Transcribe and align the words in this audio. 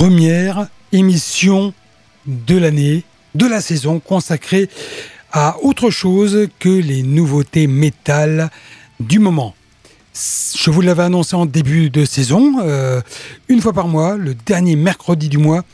première 0.00 0.68
émission 0.92 1.74
de 2.24 2.56
l'année, 2.56 3.04
de 3.34 3.44
la 3.44 3.60
saison 3.60 4.00
consacrée 4.00 4.70
à 5.30 5.58
autre 5.60 5.90
chose 5.90 6.48
que 6.58 6.70
les 6.70 7.02
nouveautés 7.02 7.66
métal 7.66 8.48
du 8.98 9.18
moment. 9.18 9.54
Je 10.56 10.70
vous 10.70 10.80
l'avais 10.80 11.02
annoncé 11.02 11.36
en 11.36 11.44
début 11.44 11.90
de 11.90 12.06
saison, 12.06 12.60
euh, 12.62 13.02
une 13.48 13.60
fois 13.60 13.74
par 13.74 13.88
mois, 13.88 14.16
le 14.16 14.34
dernier 14.34 14.74
mercredi 14.74 15.28
du 15.28 15.36
mois, 15.36 15.64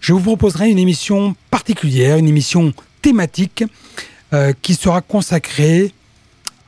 je 0.00 0.14
vous 0.14 0.20
proposerai 0.20 0.70
une 0.70 0.78
émission 0.78 1.36
particulière, 1.50 2.16
une 2.16 2.28
émission 2.28 2.72
thématique 3.02 3.64
euh, 4.32 4.54
qui 4.62 4.76
sera 4.76 5.02
consacrée 5.02 5.92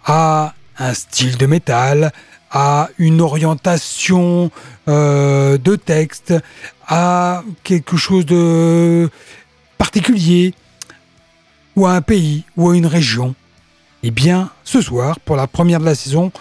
à 0.05 0.53
un 0.79 0.93
style 0.93 1.39
de 1.39 1.47
métal, 1.47 2.13
à 2.51 2.89
une 2.99 3.21
orientation 3.21 4.51
euh, 4.89 5.59
de 5.59 5.77
texte, 5.77 6.33
à 6.87 7.43
quelque 7.63 7.97
chose 7.97 8.27
de 8.27 9.11
particulier, 9.79 10.55
ou 11.75 11.87
à 11.87 11.93
un 11.93 12.03
pays, 12.03 12.45
ou 12.57 12.71
à 12.71 12.77
une 12.77 12.87
région. 12.87 13.35
Eh 14.03 14.11
bien, 14.11 14.51
ce 14.65 14.81
soir, 14.81 15.21
pour 15.21 15.37
la 15.37 15.47
première 15.47 15.81
de 15.81 15.85
la 15.85 15.95
saison, 15.95 16.33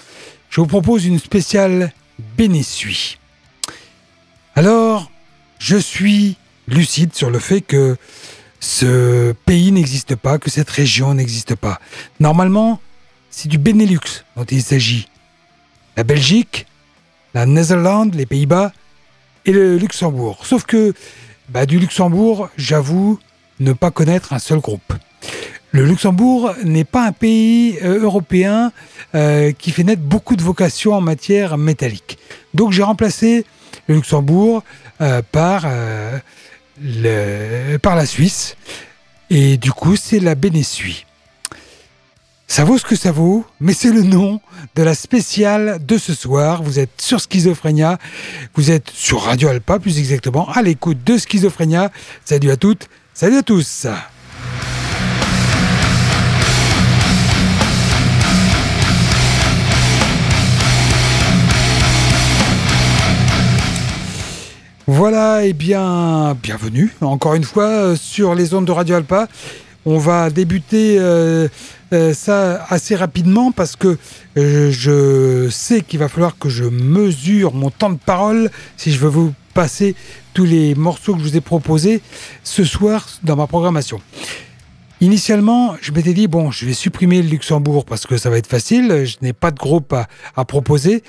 je 0.49 0.61
vous 0.61 0.67
propose 0.67 1.05
une 1.05 1.19
spéciale 1.19 1.91
Bénessui. 2.37 3.17
Alors, 4.55 5.11
je 5.59 5.77
suis 5.77 6.37
lucide 6.67 7.13
sur 7.13 7.29
le 7.29 7.39
fait 7.39 7.61
que 7.61 7.97
ce 8.59 9.33
pays 9.45 9.71
n'existe 9.71 10.15
pas, 10.15 10.39
que 10.39 10.49
cette 10.49 10.69
région 10.69 11.13
n'existe 11.13 11.55
pas. 11.55 11.79
Normalement, 12.19 12.79
c'est 13.29 13.49
du 13.49 13.57
Benelux 13.57 14.23
dont 14.35 14.45
il 14.45 14.63
s'agit. 14.63 15.09
La 15.97 16.03
Belgique, 16.03 16.65
la 17.33 17.45
Netherlands, 17.45 18.11
les 18.13 18.25
Pays-Bas 18.25 18.71
et 19.45 19.51
le 19.51 19.77
Luxembourg. 19.77 20.45
Sauf 20.45 20.65
que 20.65 20.93
bah, 21.49 21.65
du 21.65 21.79
Luxembourg, 21.79 22.49
j'avoue 22.57 23.19
ne 23.59 23.73
pas 23.73 23.91
connaître 23.91 24.33
un 24.33 24.39
seul 24.39 24.59
groupe. 24.59 24.93
Le 25.71 25.85
Luxembourg 25.85 26.53
n'est 26.63 26.85
pas 26.85 27.05
un 27.05 27.11
pays 27.11 27.77
euh, 27.83 27.99
européen 27.99 28.71
euh, 29.13 29.51
qui 29.51 29.71
fait 29.71 29.83
naître 29.83 30.01
beaucoup 30.01 30.35
de 30.35 30.41
vocations 30.41 30.93
en 30.93 31.01
matière 31.01 31.57
métallique. 31.57 32.17
Donc 32.53 32.71
j'ai 32.71 32.83
remplacé 32.83 33.45
le 33.87 33.95
Luxembourg 33.95 34.63
euh, 35.01 35.21
par, 35.31 35.67
la 36.81 38.05
Suisse. 38.05 38.55
Et 39.29 39.57
du 39.57 39.71
coup, 39.71 39.95
c'est 39.95 40.19
la 40.19 40.35
Bénessui. 40.35 41.05
Ça 42.47 42.63
vaut 42.63 42.77
ce 42.77 42.85
que 42.85 42.95
ça 42.95 43.11
vaut, 43.11 43.45
mais 43.59 43.73
c'est 43.73 43.91
le 43.91 44.03
nom 44.03 44.39
de 44.75 44.83
la 44.83 44.95
spéciale 44.95 45.79
de 45.85 45.97
ce 45.97 46.13
soir. 46.13 46.63
Vous 46.63 46.79
êtes 46.79 47.01
sur 47.01 47.19
Schizophrénia, 47.19 47.97
vous 48.55 48.71
êtes 48.71 48.89
sur 48.89 49.21
Radio 49.21 49.49
Alpa 49.49 49.79
plus 49.79 49.99
exactement, 49.99 50.49
à 50.49 50.61
l'écoute 50.61 51.03
de 51.03 51.17
Schizophrénia. 51.17 51.91
Salut 52.23 52.51
à 52.51 52.57
toutes, 52.57 52.89
salut 53.13 53.37
à 53.37 53.43
tous. 53.43 53.87
Voilà, 64.87 65.43
et 65.43 65.53
bien, 65.53 66.37
bienvenue 66.43 66.93
encore 67.01 67.33
une 67.33 67.43
fois 67.43 67.67
euh, 67.67 67.95
sur 67.95 68.35
les 68.35 68.53
ondes 68.53 68.65
de 68.65 68.71
Radio 68.71 68.95
Alpa. 68.95 69.27
On 69.85 69.97
va 69.97 70.29
débuter 70.29 70.97
euh, 70.99 71.47
euh, 71.93 72.13
ça 72.13 72.65
assez 72.69 72.95
rapidement 72.95 73.51
parce 73.51 73.75
que 73.75 73.97
je 74.35 75.47
sais 75.51 75.81
qu'il 75.81 75.99
va 75.99 76.09
falloir 76.09 76.37
que 76.37 76.49
je 76.49 76.63
mesure 76.65 77.53
mon 77.53 77.69
temps 77.69 77.91
de 77.91 77.99
parole 78.03 78.49
si 78.77 78.91
je 78.91 78.99
veux 78.99 79.09
vous 79.09 79.33
passer 79.53 79.95
tous 80.33 80.45
les 80.45 80.75
morceaux 80.75 81.13
que 81.13 81.19
je 81.19 81.23
vous 81.23 81.37
ai 81.37 81.41
proposés 81.41 82.01
ce 82.43 82.63
soir 82.63 83.07
dans 83.23 83.35
ma 83.35 83.47
programmation. 83.47 84.01
Initialement, 85.01 85.75
je 85.81 85.91
m'étais 85.91 86.13
dit, 86.13 86.27
bon, 86.27 86.51
je 86.51 86.65
vais 86.65 86.73
supprimer 86.73 87.21
le 87.21 87.27
Luxembourg 87.27 87.83
parce 87.83 88.05
que 88.05 88.17
ça 88.17 88.29
va 88.29 88.37
être 88.37 88.47
facile, 88.47 89.05
je 89.05 89.17
n'ai 89.21 89.33
pas 89.33 89.51
de 89.51 89.57
groupe 89.57 89.93
à, 89.93 90.45
proposer. 90.45 91.03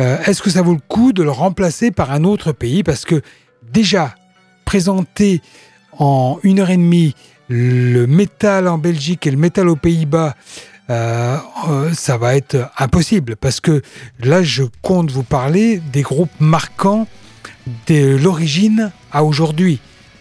Euh, 0.00 0.18
est-ce 0.24 0.40
que 0.40 0.48
ça 0.48 0.62
vaut 0.62 0.72
le 0.72 0.80
coup 0.88 1.12
de 1.12 1.22
le 1.22 1.30
remplacer 1.30 1.90
par 1.90 2.10
un 2.10 2.24
autre 2.24 2.52
pays? 2.52 2.82
Parce 2.82 3.04
que 3.04 3.20
déjà, 3.70 4.14
présenter 4.64 5.42
en 5.98 6.38
une 6.42 6.60
heure 6.60 6.70
et 6.70 6.76
demie 6.76 7.14
le 7.48 8.06
métal 8.06 8.68
en 8.68 8.78
Belgique 8.78 9.26
et 9.26 9.30
le 9.30 9.36
métal 9.36 9.68
aux 9.68 9.76
Pays-Bas, 9.76 10.34
euh, 10.90 11.36
euh, 11.68 11.92
ça 11.92 12.16
va 12.16 12.36
être 12.36 12.70
impossible 12.78 13.36
parce 13.36 13.60
que 13.60 13.82
là, 14.20 14.42
je 14.42 14.64
compte 14.82 15.10
vous 15.10 15.22
parler 15.22 15.82
des 15.92 16.02
groupes 16.02 16.40
marquants 16.40 17.06
de 17.86 18.16
l'origine 18.16 18.90
à 19.12 19.24
aujourd'hui. 19.24 19.80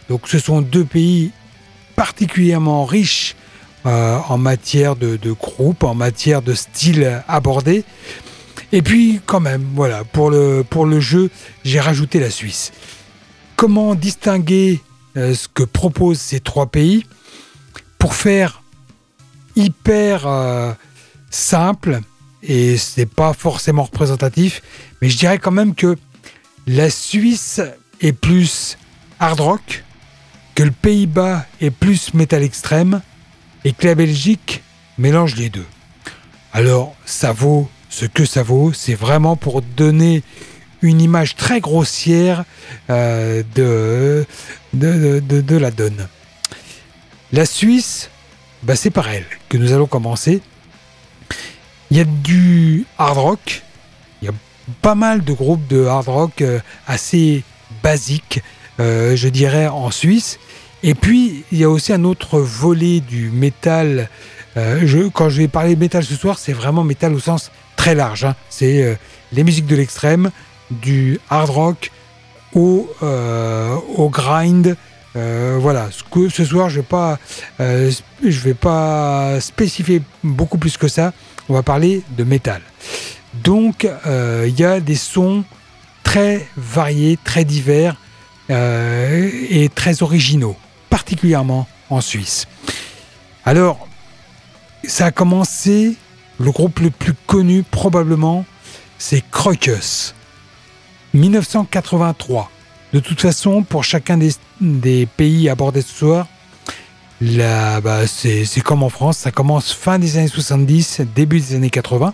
Donc, 0.09 0.27
ce 0.27 0.39
sont 0.39 0.61
deux 0.61 0.83
pays 0.83 1.31
particulièrement 1.95 2.85
riche 2.85 3.35
euh, 3.85 4.19
en 4.27 4.37
matière 4.37 4.95
de, 4.95 5.15
de, 5.15 5.31
groupe, 5.31 5.83
en 5.83 5.95
matière 5.95 6.41
de 6.41 6.53
style 6.53 7.23
abordé. 7.27 7.85
Et 8.73 8.81
puis 8.81 9.21
quand 9.25 9.39
même, 9.39 9.65
voilà, 9.73 10.03
pour 10.03 10.29
le, 10.29 10.65
pour 10.69 10.85
le 10.85 10.99
jeu, 10.99 11.29
j'ai 11.63 11.79
rajouté 11.79 12.19
la 12.19 12.29
Suisse. 12.29 12.73
Comment 13.55 13.95
distinguer 13.95 14.81
ce 15.33 15.47
que 15.47 15.63
proposent 15.63 16.19
ces 16.19 16.39
trois 16.39 16.67
pays 16.67 17.05
pour 17.97 18.13
faire 18.13 18.61
hyper 19.55 20.27
euh, 20.27 20.73
simple 21.29 22.01
et 22.43 22.77
ce 22.77 22.99
n'est 22.99 23.05
pas 23.05 23.33
forcément 23.33 23.83
représentatif, 23.83 24.61
mais 25.01 25.09
je 25.09 25.17
dirais 25.17 25.39
quand 25.39 25.51
même 25.51 25.75
que 25.75 25.97
la 26.67 26.89
Suisse 26.89 27.61
est 28.01 28.13
plus 28.13 28.77
hard 29.19 29.39
rock, 29.39 29.83
que 30.55 30.63
le 30.63 30.71
Pays-Bas 30.71 31.45
est 31.61 31.71
plus 31.71 32.13
métal 32.13 32.43
extrême 32.43 33.01
et 33.63 33.73
que 33.73 33.87
la 33.87 33.95
Belgique 33.95 34.63
mélange 34.97 35.35
les 35.35 35.49
deux. 35.49 35.65
Alors, 36.53 36.95
ça 37.05 37.31
vaut 37.31 37.69
ce 37.89 38.05
que 38.05 38.25
ça 38.25 38.43
vaut, 38.43 38.73
c'est 38.73 38.95
vraiment 38.95 39.35
pour 39.35 39.61
donner 39.61 40.23
une 40.81 41.01
image 41.01 41.35
très 41.35 41.59
grossière 41.59 42.43
euh, 42.89 43.43
de, 43.55 44.25
de, 44.73 45.57
la 45.57 45.71
donne. 45.71 46.07
La 47.31 47.45
Suisse, 47.45 48.09
bah, 48.63 48.75
c'est 48.75 48.89
par 48.89 49.09
elle 49.09 49.25
que 49.49 49.57
nous 49.57 49.73
allons 49.73 49.87
commencer. 49.87 50.41
Il 51.89 51.97
y 51.97 52.01
a 52.01 52.05
du 52.05 52.85
hard 52.97 53.17
rock, 53.17 53.63
il 54.21 54.25
y 54.25 54.29
a 54.29 54.33
pas 54.81 54.95
mal 54.95 55.23
de 55.23 55.33
groupes 55.33 55.65
de 55.67 55.85
hard 55.85 56.07
rock 56.07 56.41
euh, 56.41 56.59
assez 56.85 57.43
basiques, 57.81 58.41
euh, 58.79 59.15
je 59.15 59.29
dirais, 59.29 59.67
en 59.67 59.91
Suisse. 59.91 60.39
Et 60.83 60.93
puis, 60.93 61.43
il 61.51 61.57
y 61.57 61.63
a 61.63 61.69
aussi 61.69 61.91
un 61.91 62.03
autre 62.03 62.39
volet 62.39 62.99
du 62.99 63.29
métal. 63.31 64.09
Quand 65.13 65.29
je 65.29 65.37
vais 65.37 65.47
parler 65.47 65.75
de 65.75 65.79
métal 65.79 66.03
ce 66.03 66.15
soir, 66.15 66.39
c'est 66.39 66.53
vraiment 66.53 66.83
métal 66.83 67.13
au 67.13 67.19
sens 67.19 67.51
très 67.75 67.93
large. 67.93 68.25
Hein. 68.25 68.35
C'est 68.49 68.97
les 69.31 69.43
musiques 69.43 69.67
de 69.67 69.75
l'extrême, 69.75 70.31
du 70.71 71.19
hard 71.29 71.49
rock 71.49 71.91
au, 72.53 72.89
euh, 73.03 73.75
au 73.95 74.09
grind. 74.09 74.75
voilà, 75.13 75.89
ce, 75.91 76.29
ce, 76.29 76.45
soir, 76.45 76.69
je 76.69 76.79
ne 76.79 77.89
vais, 78.19 78.29
vais 78.29 78.53
pas 78.53 79.39
spécifier 79.41 80.01
beaucoup 80.23 80.57
plus 80.57 80.77
que 80.77 80.87
ça. 80.87 81.13
On 81.49 81.53
va 81.53 81.63
parler 81.63 82.03
de 82.17 82.23
métal. 82.23 82.61
Donc, 83.43 83.87
il 84.05 84.59
y 84.59 84.63
a 84.63 84.79
des 84.79 84.95
sons 84.95 85.43
très 86.03 86.47
variés, 86.55 87.17
très 87.23 87.45
divers 87.45 87.95
et 88.49 89.69
très 89.73 90.03
originaux 90.03 90.55
particulièrement 90.89 91.67
en 91.89 92.01
Suisse. 92.01 92.47
Alors, 93.45 93.87
ça 94.83 95.05
a 95.05 95.11
commencé, 95.11 95.95
le 96.39 96.51
groupe 96.51 96.79
le 96.79 96.89
plus 96.89 97.13
connu 97.13 97.63
probablement, 97.63 98.45
c'est 98.97 99.23
Crocus. 99.31 100.13
1983. 101.13 102.49
De 102.93 102.99
toute 102.99 103.21
façon, 103.21 103.63
pour 103.63 103.83
chacun 103.83 104.17
des, 104.17 105.05
pays 105.05 105.49
abordés 105.49 105.81
ce 105.81 105.93
soir, 105.93 106.27
c'est 108.07 108.61
comme 108.63 108.83
en 108.83 108.89
France, 108.89 109.17
ça 109.17 109.31
commence 109.31 109.73
fin 109.73 109.99
des 109.99 110.17
années 110.17 110.27
70, 110.27 111.01
début 111.15 111.39
des 111.39 111.55
années 111.55 111.69
80. 111.69 112.13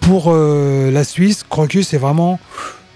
Pour 0.00 0.26
euh, 0.28 0.90
la 0.90 1.04
Suisse, 1.04 1.44
Crocus 1.48 1.92
est 1.92 1.98
vraiment 1.98 2.40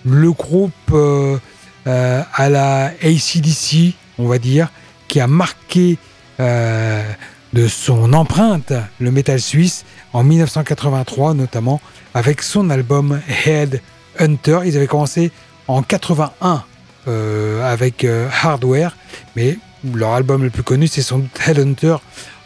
le 0.05 0.33
groupe 0.33 0.73
euh, 0.93 1.39
euh, 1.87 2.23
à 2.35 2.49
la 2.49 2.87
ACDC, 3.03 3.95
on 4.19 4.27
va 4.27 4.39
dire, 4.39 4.71
qui 5.09 5.21
a 5.21 5.27
marqué 5.27 5.99
de 6.39 7.69
son 7.69 8.13
empreinte 8.15 8.73
le 8.99 9.13
métal 9.13 9.41
suisse 9.41 9.85
en 10.13 10.25
1983 10.25 11.35
notamment 11.35 11.81
avec 12.15 12.43
son 12.43 12.69
album 12.71 13.21
Head 13.47 13.81
Hunter. 14.19 14.61
Ils 14.65 14.77
avaient 14.77 14.87
commencé 14.87 15.31
en 15.69 15.83
81 15.83 16.65
euh, 17.09 17.73
avec 17.73 18.05
euh, 18.05 18.29
Hardware, 18.43 18.97
mais 19.37 19.59
leur 19.95 20.13
album 20.13 20.45
le 20.45 20.51
plus 20.51 20.63
connu 20.63 20.87
c'est 20.87 21.03
son 21.03 21.25
Headhunter 21.47 21.97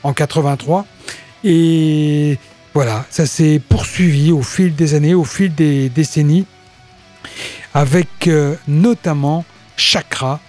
en 0.03 0.13
83. 0.13 0.87
Et 1.45 2.39
voilà, 2.75 3.05
ça 3.11 3.27
s'est 3.27 3.61
poursuivi 3.69 4.33
au 4.33 4.43
fil 4.43 4.75
des 4.75 4.95
années, 4.95 5.15
au 5.15 5.25
fil 5.25 5.55
des 5.55 5.89
décennies, 5.89 6.47
avec 7.75 8.29
notamment 8.67 9.45
Chakra. 9.77 10.41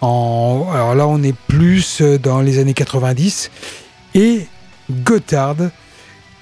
Alors 0.00 0.94
là, 0.94 1.06
on 1.06 1.22
est 1.22 1.34
plus 1.48 2.00
dans 2.00 2.40
les 2.40 2.58
années 2.58 2.74
90. 2.74 3.50
Et 4.14 4.46
Gotthard, 4.90 5.56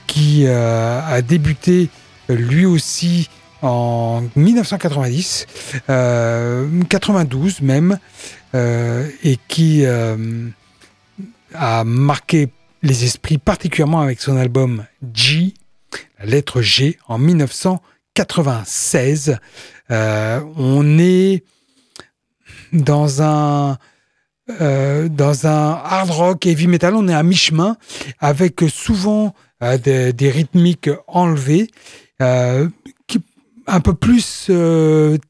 qui 0.06 0.44
euh, 0.46 1.00
a 1.00 1.22
débuté 1.22 1.88
lui 2.28 2.66
aussi 2.66 3.28
en 3.64 4.22
1990, 4.36 5.46
92 6.88 7.62
même, 7.62 7.98
et 8.54 9.38
qui 9.48 9.84
a 11.54 11.84
marqué 11.84 12.48
les 12.82 13.04
esprits 13.04 13.38
particulièrement 13.38 14.02
avec 14.02 14.20
son 14.20 14.36
album 14.36 14.84
G, 15.14 15.54
la 16.18 16.26
lettre 16.26 16.60
G, 16.60 16.98
en 17.08 17.16
1996. 17.18 19.38
Euh, 19.90 20.40
on 20.56 20.98
est 20.98 21.42
dans 22.72 23.22
un 23.22 23.78
euh, 24.60 25.08
dans 25.08 25.46
un 25.46 25.72
hard 25.72 26.10
rock 26.10 26.44
heavy 26.46 26.66
metal, 26.66 26.94
on 26.94 27.08
est 27.08 27.14
à 27.14 27.22
mi-chemin 27.22 27.78
avec 28.18 28.62
souvent 28.68 29.34
euh, 29.62 29.78
des, 29.78 30.30
rythmiques 30.30 30.90
enlevées, 31.06 31.70
un 33.66 33.80
peu 33.80 33.94
plus 33.94 34.50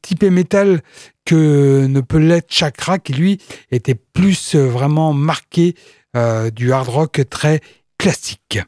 typé 0.01 0.29
métal 0.29 0.81
que 1.25 1.85
ne 1.87 2.01
peut 2.01 2.19
l'être 2.19 2.51
Chakra, 2.53 2.99
qui 2.99 3.13
lui 3.13 3.39
était 3.71 3.95
plus 3.95 4.55
vraiment 4.55 5.13
marqué 5.13 5.75
du 6.53 6.71
hard 6.71 6.87
rock 6.87 7.21
très 7.29 7.61
classique. 7.97 8.59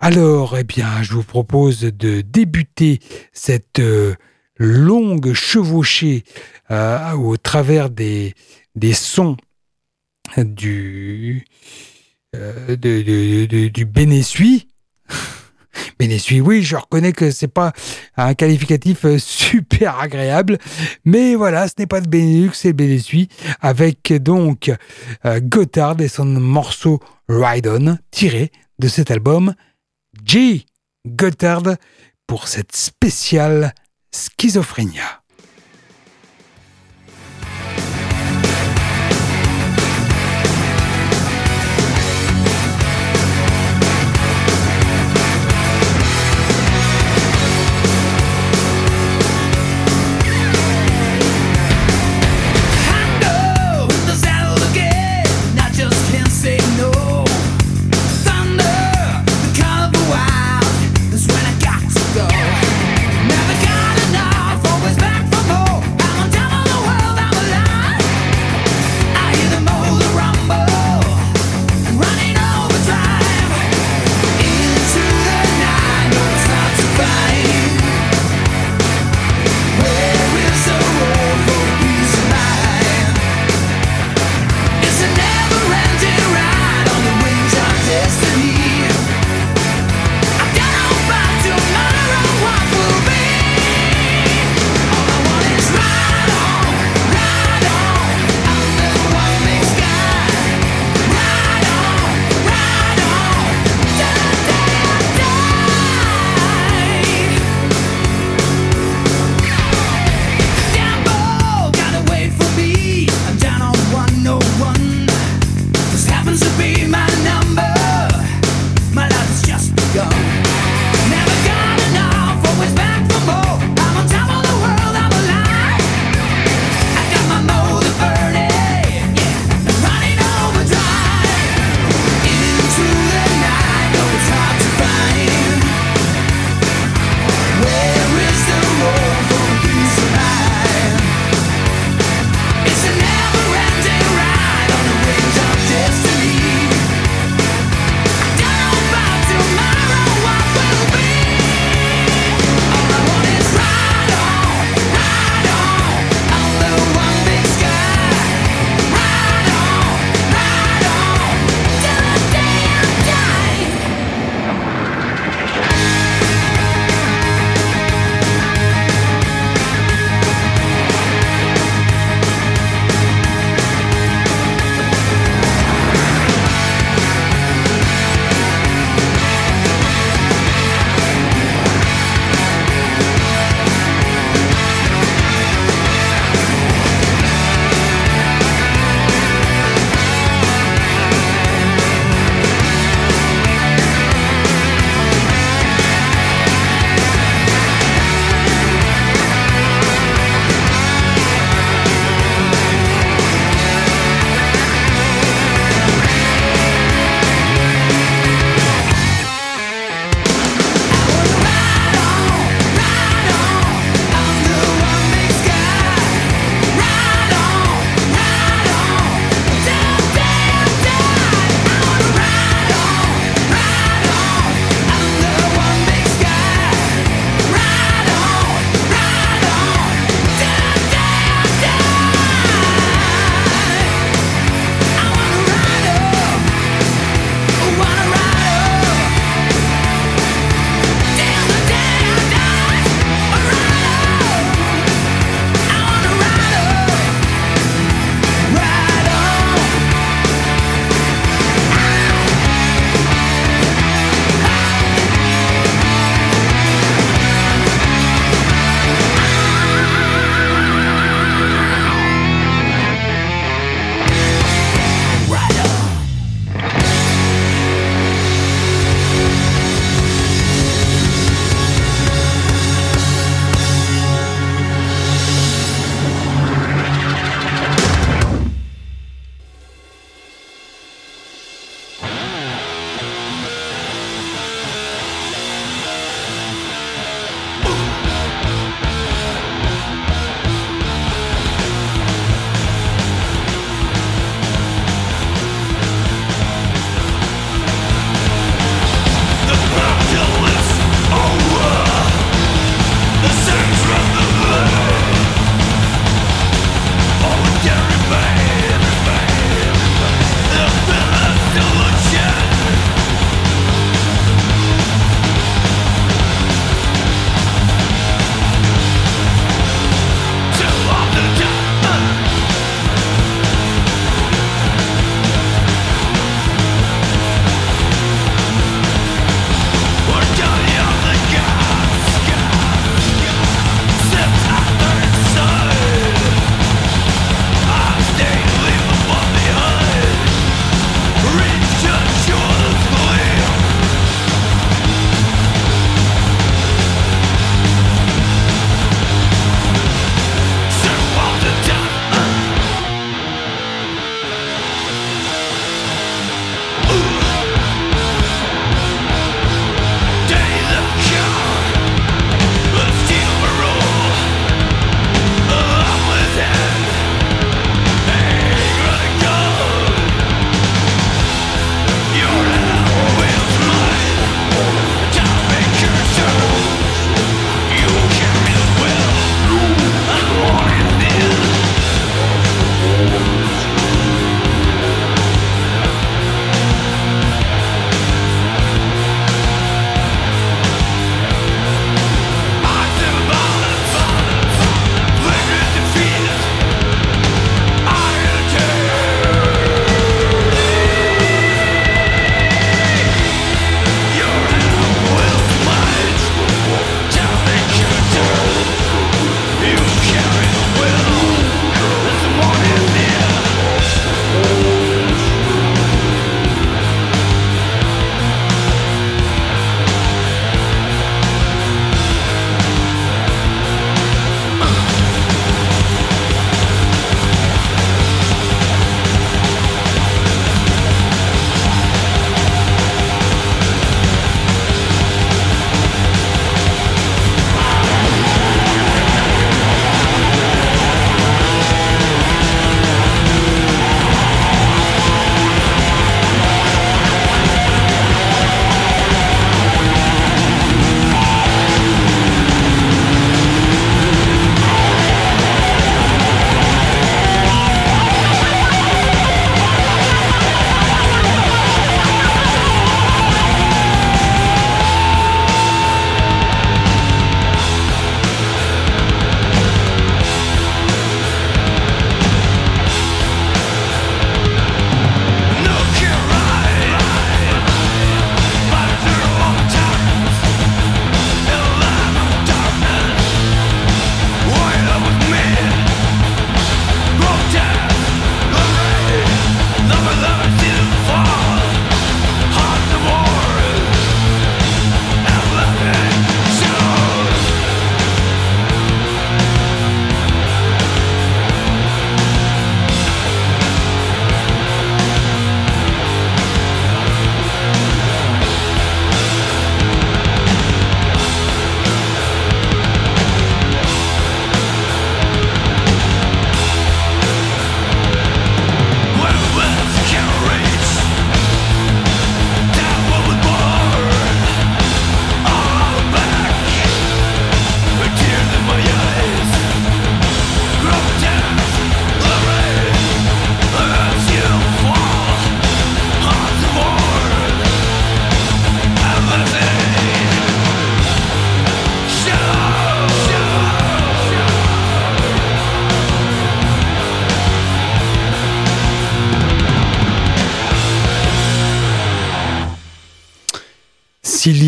Alors, 0.00 0.56
eh 0.56 0.62
bien, 0.62 1.02
je 1.02 1.12
vous 1.12 1.24
propose 1.24 1.80
de 1.80 2.20
débuter 2.20 3.00
cette 3.32 3.80
euh, 3.80 4.14
longue 4.56 5.32
chevauchée 5.32 6.22
euh, 6.70 7.12
au 7.14 7.36
travers 7.36 7.90
des, 7.90 8.34
sons 8.92 9.36
du, 10.36 11.44
euh, 12.36 12.76
du 12.76 13.84
Bénessuie. 13.84 14.68
Bénessuie, 15.98 16.40
oui, 16.40 16.62
je 16.62 16.76
reconnais 16.76 17.12
que 17.12 17.30
c'est 17.30 17.48
pas 17.48 17.72
un 18.16 18.34
qualificatif 18.34 19.06
super 19.18 19.98
agréable, 19.98 20.58
mais 21.04 21.34
voilà, 21.34 21.68
ce 21.68 21.74
n'est 21.78 21.86
pas 21.86 22.00
de 22.00 22.08
Benelux, 22.08 22.50
c'est 22.54 22.72
Bénessuie, 22.72 23.28
avec 23.60 24.12
donc 24.22 24.72
Gotthard 25.24 26.00
et 26.00 26.08
son 26.08 26.26
morceau 26.26 27.00
Ride 27.28 27.66
On, 27.66 27.98
tiré 28.10 28.50
de 28.78 28.88
cet 28.88 29.10
album 29.10 29.54
G. 30.24 30.64
Gotthard 31.06 31.76
pour 32.26 32.48
cette 32.48 32.74
spéciale 32.74 33.74
schizophrénia. 34.12 35.17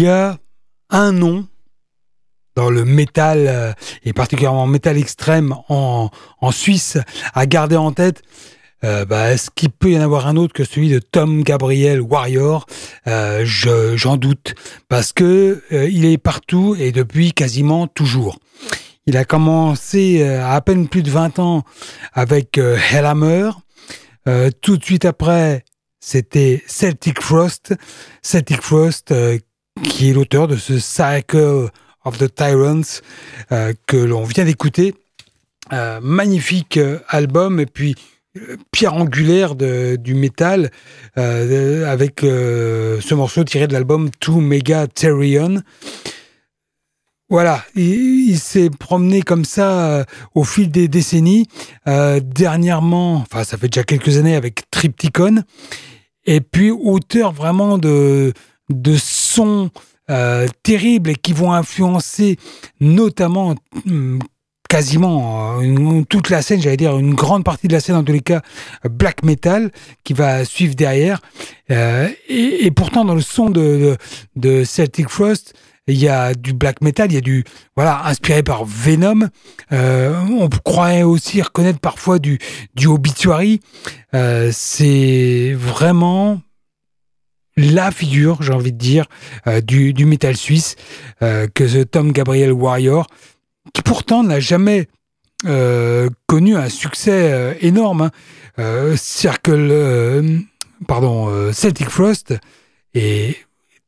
Y 0.00 0.08
a 0.08 0.38
un 0.90 1.12
nom 1.12 1.46
dans 2.56 2.70
le 2.70 2.84
métal, 2.84 3.46
euh, 3.48 3.72
et 4.04 4.12
particulièrement 4.12 4.66
métal 4.66 4.98
extrême 4.98 5.54
en, 5.68 6.10
Suisse, 6.50 6.98
à 7.34 7.46
garder 7.46 7.76
en 7.76 7.92
tête, 7.92 8.22
euh, 8.84 9.04
bah, 9.04 9.32
est-ce 9.32 9.50
qu'il 9.54 9.70
peut 9.70 9.90
y 9.90 9.98
en 9.98 10.02
avoir 10.02 10.26
un 10.26 10.36
autre 10.36 10.52
que 10.52 10.64
celui 10.64 10.88
de 10.88 10.98
Tom 10.98 11.42
Gabriel 11.42 12.00
Warrior? 12.00 12.66
Euh, 13.06 13.44
J'en 13.44 14.16
doute, 14.16 14.54
parce 14.88 15.12
que 15.12 15.62
euh, 15.72 15.88
il 15.88 16.04
est 16.04 16.18
partout 16.18 16.76
et 16.78 16.92
depuis 16.92 17.32
quasiment 17.32 17.86
toujours. 17.86 18.38
Il 19.06 19.16
a 19.16 19.24
commencé 19.24 20.22
euh, 20.22 20.42
à 20.44 20.54
à 20.54 20.60
peine 20.60 20.88
plus 20.88 21.02
de 21.02 21.10
20 21.10 21.38
ans 21.38 21.62
avec 22.12 22.58
Hellhammer. 22.58 23.50
tout 24.62 24.76
de 24.76 24.84
suite 24.84 25.04
après, 25.04 25.64
c'était 26.00 26.62
Celtic 26.66 27.20
Frost. 27.20 27.74
Celtic 28.22 28.62
Frost, 28.62 29.12
qui 29.82 30.10
est 30.10 30.12
l'auteur 30.12 30.48
de 30.48 30.56
ce 30.56 30.78
Cycle 30.78 31.68
of 32.04 32.18
the 32.18 32.34
Tyrants 32.34 33.00
que 33.86 33.96
l'on 33.96 34.24
vient 34.24 34.44
d'écouter. 34.44 34.94
magnifique 36.00 36.78
album 37.08 37.60
et 37.60 37.66
puis 37.66 37.94
pierre 38.70 38.94
angulaire 38.94 39.54
du 39.54 40.14
métal 40.14 40.70
euh, 41.18 41.90
avec 41.90 42.22
euh, 42.22 43.00
ce 43.00 43.14
morceau 43.14 43.44
tiré 43.44 43.66
de 43.66 43.72
l'album 43.72 44.10
To 44.20 44.40
Mega 44.40 44.86
Therion. 44.86 45.62
Voilà, 47.28 47.64
il, 47.76 48.38
s'est 48.38 48.70
promené 48.70 49.22
comme 49.22 49.44
ça 49.44 49.86
euh, 49.86 50.04
au 50.34 50.42
fil 50.42 50.70
des 50.70 50.88
décennies. 50.88 51.46
dernièrement, 51.86 53.16
enfin 53.16 53.44
ça 53.44 53.56
fait 53.56 53.68
déjà 53.68 53.84
quelques 53.84 54.16
années 54.16 54.34
avec 54.34 54.68
Triptychon, 54.70 55.44
et 56.24 56.40
puis 56.40 56.70
auteur 56.70 57.32
vraiment 57.32 57.78
de, 57.78 58.32
de 58.70 58.96
sons 58.96 59.70
terribles 60.64 61.10
et 61.10 61.14
qui 61.14 61.32
vont 61.32 61.52
influencer 61.52 62.36
notamment 62.80 63.54
hum, 63.86 64.18
quasiment 64.70 65.60
euh, 65.60 66.02
toute 66.08 66.30
la 66.30 66.42
scène, 66.42 66.62
j'allais 66.62 66.76
dire 66.76 66.96
une 66.96 67.14
grande 67.14 67.42
partie 67.42 67.66
de 67.66 67.72
la 67.72 67.80
scène, 67.80 67.96
en 67.96 68.04
tous 68.04 68.12
les 68.12 68.20
cas, 68.20 68.40
black 68.88 69.24
metal, 69.24 69.72
qui 70.04 70.12
va 70.12 70.44
suivre 70.44 70.76
derrière. 70.76 71.20
Euh, 71.72 72.08
et, 72.28 72.70
pourtant, 72.70 73.04
dans 73.04 73.16
le 73.16 73.20
son 73.20 73.50
de, 73.50 73.96
de, 74.36 74.62
Celtic 74.62 75.08
Frost, 75.08 75.54
il 75.88 75.98
y 75.98 76.08
a 76.08 76.34
du 76.34 76.52
black 76.52 76.82
metal, 76.82 77.10
il 77.10 77.14
y 77.14 77.18
a 77.18 77.20
du 77.20 77.42
voilà 77.74 78.06
inspiré 78.06 78.44
par 78.44 78.64
Venom. 78.64 79.28
Euh, 79.72 80.14
on 80.38 80.48
croirait 80.48 81.02
aussi 81.02 81.42
reconnaître 81.42 81.80
parfois 81.80 82.20
du 82.20 82.38
du 82.76 82.86
obituary. 82.86 83.60
c'est 84.12 85.52
vraiment 85.58 86.40
la 87.60 87.90
figure, 87.90 88.42
j'ai 88.42 88.52
envie 88.52 88.72
de 88.72 88.78
dire, 88.78 89.06
du, 89.64 89.92
du 89.92 90.06
métal 90.06 90.36
suisse 90.36 90.76
que 91.20 91.68
ce 91.68 91.82
Tom 91.82 92.12
Gabriel 92.12 92.52
Warrior 92.52 93.06
qui 93.72 93.82
pourtant 93.82 94.22
n'a 94.22 94.40
jamais 94.40 94.88
euh, 95.46 96.08
connu 96.26 96.56
un 96.56 96.68
succès 96.68 97.32
euh, 97.32 97.54
énorme. 97.60 98.02
Hein. 98.02 98.10
Euh, 98.58 98.96
Circle, 98.96 100.44
pardon, 100.86 101.52
Celtic 101.52 101.88
Frost 101.88 102.34
est 102.94 103.36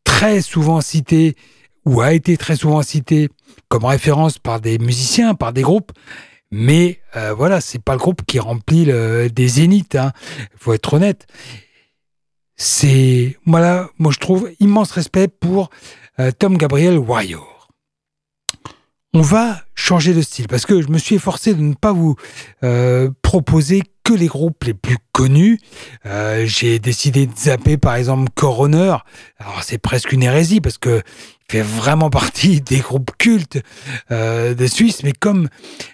très 0.04 0.40
souvent 0.40 0.80
cité 0.80 1.36
ou 1.84 2.00
a 2.00 2.14
été 2.14 2.36
très 2.36 2.56
souvent 2.56 2.82
cité 2.82 3.28
comme 3.68 3.84
référence 3.84 4.38
par 4.38 4.60
des 4.60 4.78
musiciens, 4.78 5.34
par 5.34 5.52
des 5.52 5.62
groupes. 5.62 5.92
Mais 6.50 7.00
voilà, 7.36 7.60
c'est 7.60 7.82
pas 7.82 7.92
le 7.92 7.98
groupe 7.98 8.22
qui 8.26 8.38
remplit 8.38 8.86
des 8.86 9.48
zéniths. 9.48 9.94
Il 9.94 9.98
hein. 9.98 10.12
faut 10.56 10.72
être 10.72 10.94
honnête. 10.94 11.26
C'est 12.64 13.36
voilà, 13.44 13.90
moi 13.98 14.12
je 14.12 14.20
trouve 14.20 14.48
immense 14.60 14.92
respect 14.92 15.26
pour 15.26 15.70
Tom 16.38 16.56
Gabriel 16.56 16.96
Warrior. 16.96 17.52
On 19.14 19.20
va 19.20 19.60
changer 19.74 20.14
de 20.14 20.22
style 20.22 20.48
parce 20.48 20.64
que 20.64 20.80
je 20.80 20.88
me 20.88 20.96
suis 20.96 21.16
efforcé 21.16 21.52
de 21.52 21.60
ne 21.60 21.74
pas 21.74 21.92
vous 21.92 22.16
euh, 22.64 23.10
proposer 23.20 23.82
que 24.04 24.14
les 24.14 24.26
groupes 24.26 24.64
les 24.64 24.72
plus 24.72 24.96
connus. 25.12 25.58
Euh, 26.06 26.46
j'ai 26.46 26.78
décidé 26.78 27.26
de 27.26 27.36
zapper 27.36 27.76
par 27.76 27.96
exemple 27.96 28.30
Coroner. 28.34 28.96
Alors 29.38 29.62
c'est 29.62 29.76
presque 29.76 30.12
une 30.12 30.22
hérésie 30.22 30.62
parce 30.62 30.78
que 30.78 31.02
il 31.48 31.52
fait 31.52 31.62
vraiment 31.62 32.08
partie 32.10 32.62
des 32.62 32.78
groupes 32.78 33.10
cultes 33.18 33.58
euh, 34.10 34.54
de 34.54 34.66
Suisse, 34.66 35.02
mais 35.02 35.12
comme 35.12 35.50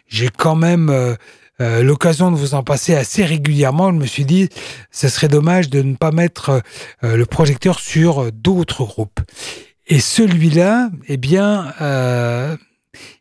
j'ai 0.07 0.29
quand 0.29 0.55
même 0.55 1.17
l'occasion 1.61 2.31
de 2.31 2.37
vous 2.37 2.55
en 2.55 2.63
passer 2.63 2.95
assez 2.95 3.25
régulièrement, 3.25 3.91
je 3.91 3.97
me 3.97 4.07
suis 4.07 4.25
dit 4.25 4.49
ce 4.91 5.09
serait 5.09 5.29
dommage 5.29 5.71
de 5.71 5.83
ne 5.83 5.97
pas 5.97 6.13
mettre 6.13 6.63
le 7.03 7.25
projecteur 7.27 7.81
sur 7.81 8.31
d'autres 8.33 8.85
groupes. 8.85 9.21
Et 9.87 10.01
celui-là, 10.01 10.91
eh 11.09 11.17
bien, 11.17 11.75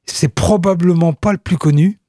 c'est 0.06 0.34
probablement 0.34 1.14
pas 1.14 1.32
le 1.32 1.38
plus 1.38 1.58
connu. 1.58 2.00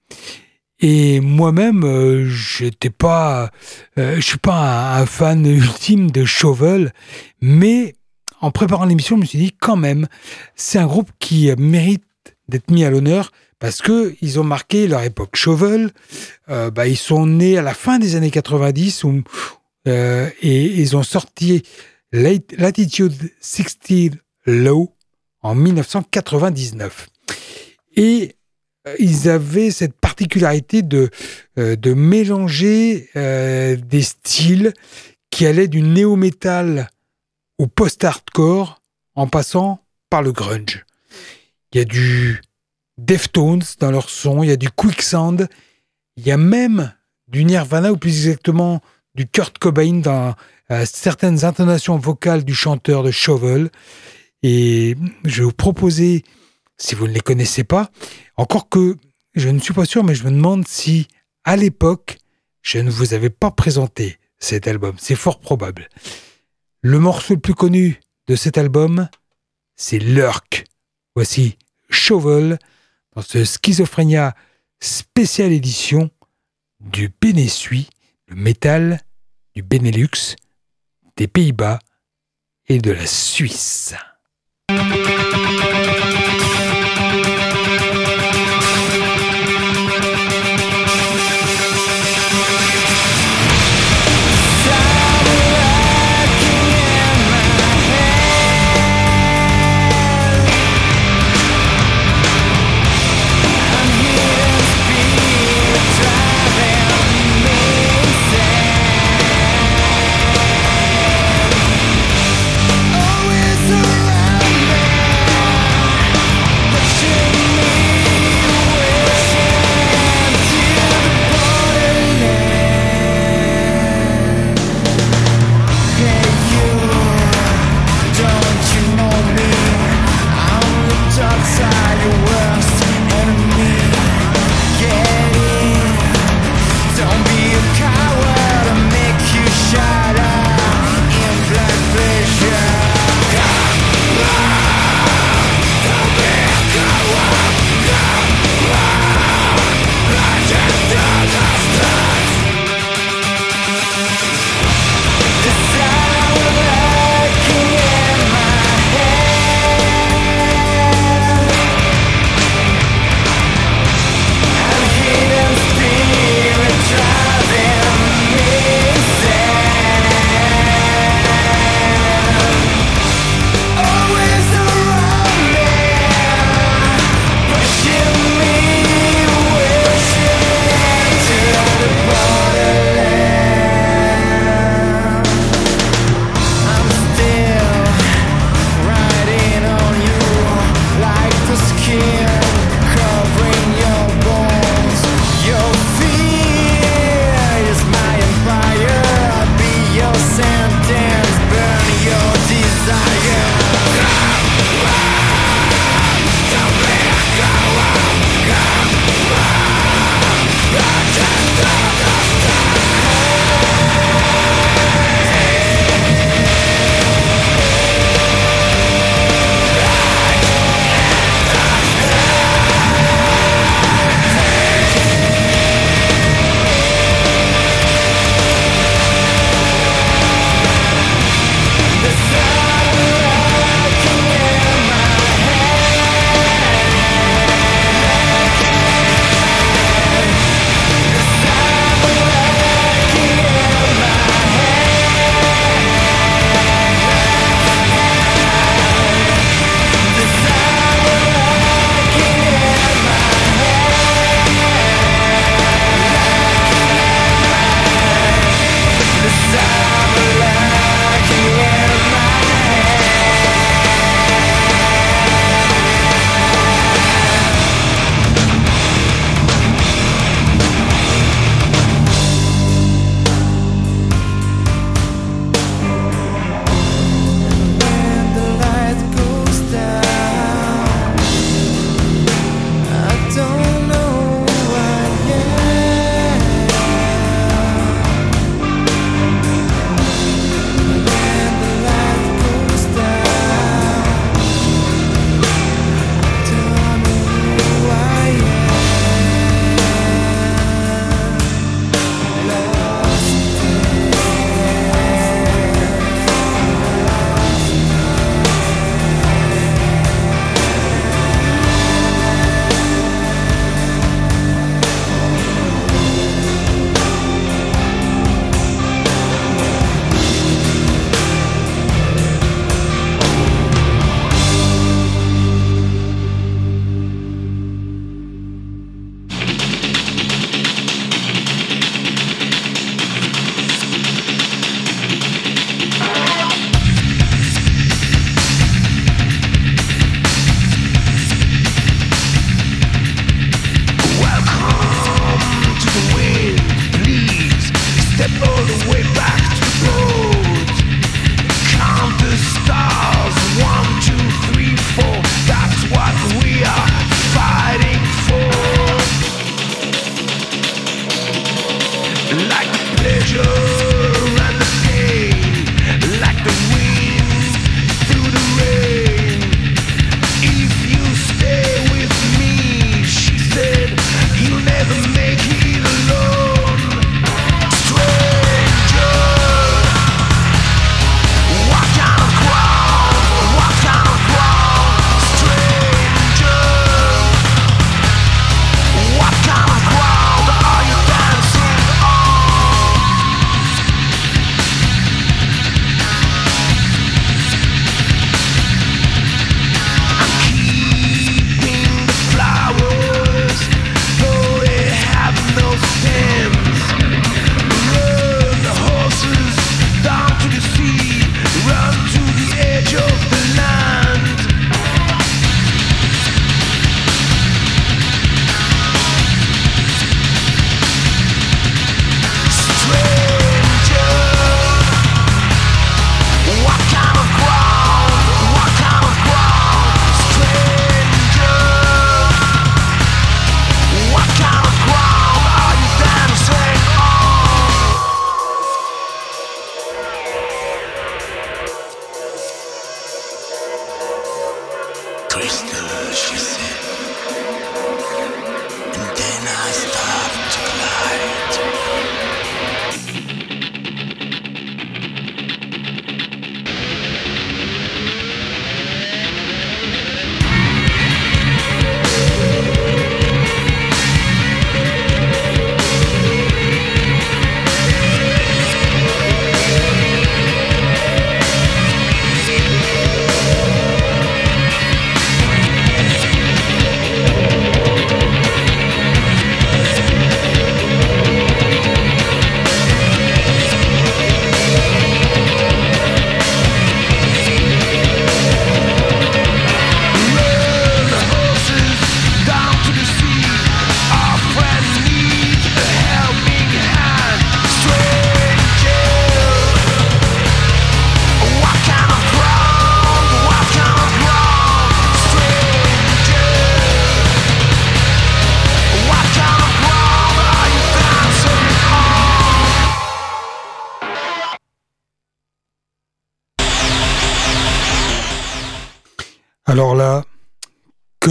Et 0.81 1.21
moi-même, 1.21 1.85
euh, 1.85 2.29
j'étais 2.29 2.91
pas, 2.91 3.51
euh, 3.99 4.17
je 4.17 4.21
suis 4.21 4.39
pas 4.39 4.97
un, 4.97 5.07
fan 5.07 5.45
ultime 5.45 6.11
de 6.11 6.25
Chauvel, 6.25 6.93
mais 7.41 7.97
en 8.41 8.53
préparant 8.53 8.85
l'émission, 8.85 9.17
je 9.17 9.23
me 9.23 9.27
suis 9.27 9.39
dit 9.39 9.53
quand 9.59 9.77
même, 9.77 10.07
c'est 10.55 10.79
un 10.79 10.87
groupe 10.87 11.11
qui 11.19 11.51
mérite 11.59 12.05
d'être 12.49 12.71
mis 12.71 12.85
à 12.85 12.91
l'honneur 12.91 13.33
parce 13.59 13.83
que 13.83 14.15
ils 14.21 14.39
ont 14.39 14.45
marqué 14.45 14.87
leur 14.89 15.03
époque. 15.03 15.37
Chauvel, 15.37 15.91
euh, 16.49 16.71
bah, 16.71 16.87
ils 16.87 16.97
sont 16.97 17.27
nés 17.27 17.59
à 17.59 17.63
la 17.63 17.75
fin 17.75 17.99
des 17.99 18.17
années 18.17 18.31
90 18.31 19.05
et 19.87 20.65
ils 20.65 20.97
ont 20.97 21.03
sorti 21.03 21.63
Latitude 22.13 23.33
60 23.41 24.19
Low 24.47 24.95
en 25.43 25.55
1999. 25.55 27.09
Et 27.97 28.37
euh, 28.87 28.95
ils 28.99 29.29
avaient 29.29 29.71
cette 29.71 29.95
particularité 29.95 30.83
de, 30.83 31.11
euh, 31.59 31.77
de 31.77 31.93
mélanger 31.93 33.09
euh, 33.17 33.77
des 33.77 34.03
styles 34.03 34.73
qui 35.31 35.47
allaient 35.47 35.69
du 35.69 35.83
néo-metal 35.83 36.89
au 37.59 37.67
post-hardcore 37.67 38.81
en 39.15 39.27
passant 39.27 39.81
par 40.11 40.23
le 40.23 40.33
grunge. 40.33 40.87
Il 41.73 41.79
y 41.79 41.81
a 41.83 41.85
du 41.85 42.41
Deftones 42.99 43.63
dans 43.79 43.91
leur 43.91 44.11
son, 44.11 44.43
il 44.43 44.49
y 44.49 44.53
a 44.53 44.57
du 44.57 44.71
Quicksand, 44.71 45.49
il 46.17 46.27
y 46.27 46.33
a 46.33 46.37
même 46.37 46.93
du 47.29 47.45
Nirvana 47.45 47.93
ou 47.93 47.97
plus 47.97 48.27
exactement 48.27 48.81
du 49.15 49.27
Kurt 49.27 49.59
Cobain 49.59 50.01
dans 50.01 50.35
certaines 50.85 51.45
intonations 51.45 51.97
vocales 51.97 52.45
du 52.45 52.55
chanteur 52.55 53.03
de 53.03 53.11
Shovel. 53.11 53.71
Et 54.43 54.97
je 55.25 55.39
vais 55.39 55.45
vous 55.45 55.53
proposer 55.53 56.25
si 56.77 56.95
vous 56.95 57.07
ne 57.07 57.13
les 57.13 57.21
connaissez 57.21 57.65
pas. 57.65 57.91
Encore 58.37 58.69
que 58.69 58.97
je 59.35 59.49
ne 59.49 59.59
suis 59.59 59.75
pas 59.75 59.85
sûr, 59.85 60.05
mais 60.05 60.15
je 60.15 60.25
me 60.25 60.31
demande 60.31 60.67
si, 60.67 61.09
à 61.45 61.57
l'époque, 61.57 62.19
je 62.63 62.79
ne 62.79 62.91
vous 62.91 63.15
avais 63.15 63.31
pas 63.31 63.51
présenté 63.51 64.19
cet 64.39 64.69
album. 64.69 64.95
C'est 64.99 65.15
fort 65.15 65.41
probable. 65.41 65.89
Le 66.83 66.99
morceau 66.99 67.35
le 67.35 67.41
plus 67.41 67.55
connu 67.55 68.01
de 68.27 68.37
cet 68.37 68.59
album, 68.59 69.09
c'est 69.77 69.99
Lurk. 69.99 70.65
Voici 71.15 71.57
Shovel 71.91 72.59
dans 73.19 73.23
ce 73.23 73.45
Schizophrénia 73.45 74.33
spécial 74.79 75.51
édition 75.51 76.09
du 76.79 77.13
Bénessui, 77.21 77.89
le 78.29 78.37
métal 78.37 79.01
du 79.57 79.65
Benelux, 79.65 80.37
des 81.17 81.27
Pays-Bas 81.27 81.81
et 82.69 82.79
de 82.79 82.93
la 82.93 83.07
Suisse. 83.07 83.97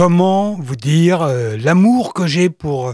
Comment 0.08 0.56
vous 0.58 0.78
dire 0.78 1.22
euh, 1.22 1.58
l'amour 1.58 2.14
que 2.14 2.28
j'ai 2.28 2.50
pour 2.50 2.94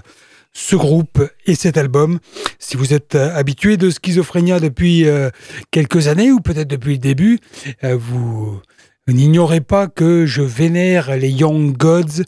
ce 0.51 0.75
groupe 0.75 1.21
et 1.45 1.53
cet 1.53 1.77
album. 1.77 2.17
Si 2.57 2.75
vous 2.75 2.91
êtes 2.91 3.13
euh, 3.13 3.35
habitué 3.35 3.77
de 3.77 3.91
Schizophrénia 3.91 4.59
depuis 4.59 5.05
euh, 5.05 5.29
quelques 5.69 6.07
années 6.07 6.31
ou 6.31 6.39
peut-être 6.39 6.67
depuis 6.67 6.93
le 6.93 6.97
début, 6.97 7.37
vous 7.83 8.59
n'ignorez 9.07 9.61
pas 9.61 9.85
que 9.85 10.25
je 10.25 10.41
vénère 10.41 11.15
les 11.15 11.29
Young 11.29 11.77
Gods, 11.77 12.23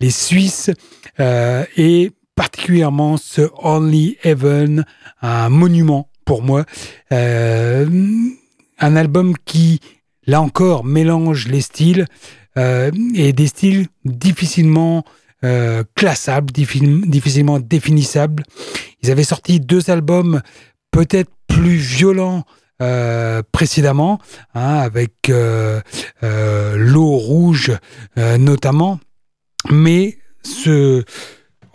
les 0.00 0.10
Suisses 0.10 0.70
et 1.18 2.10
particulièrement 2.34 3.18
ce 3.18 3.42
Only 3.62 4.16
Heaven, 4.22 4.86
un 5.20 5.50
monument 5.50 6.08
pour 6.24 6.42
moi. 6.42 6.64
un 7.10 8.96
album 8.96 9.34
qui, 9.44 9.80
là 10.26 10.40
encore, 10.40 10.84
mélange 10.86 11.46
les 11.46 11.60
styles. 11.60 12.06
Euh, 12.58 12.90
et 13.14 13.32
des 13.32 13.46
styles 13.46 13.86
difficilement 14.04 15.04
euh, 15.44 15.84
classables, 15.94 16.52
difficilement 16.52 17.60
définissables. 17.60 18.42
Ils 19.02 19.10
avaient 19.10 19.24
sorti 19.24 19.60
deux 19.60 19.90
albums 19.90 20.42
peut-être 20.90 21.30
plus 21.46 21.76
violents 21.76 22.44
euh, 22.82 23.42
précédemment, 23.52 24.18
hein, 24.54 24.78
avec 24.78 25.30
l'eau 25.30 27.16
rouge 27.16 27.72
notamment, 28.16 28.98
mais 29.70 30.18
ce 30.42 31.04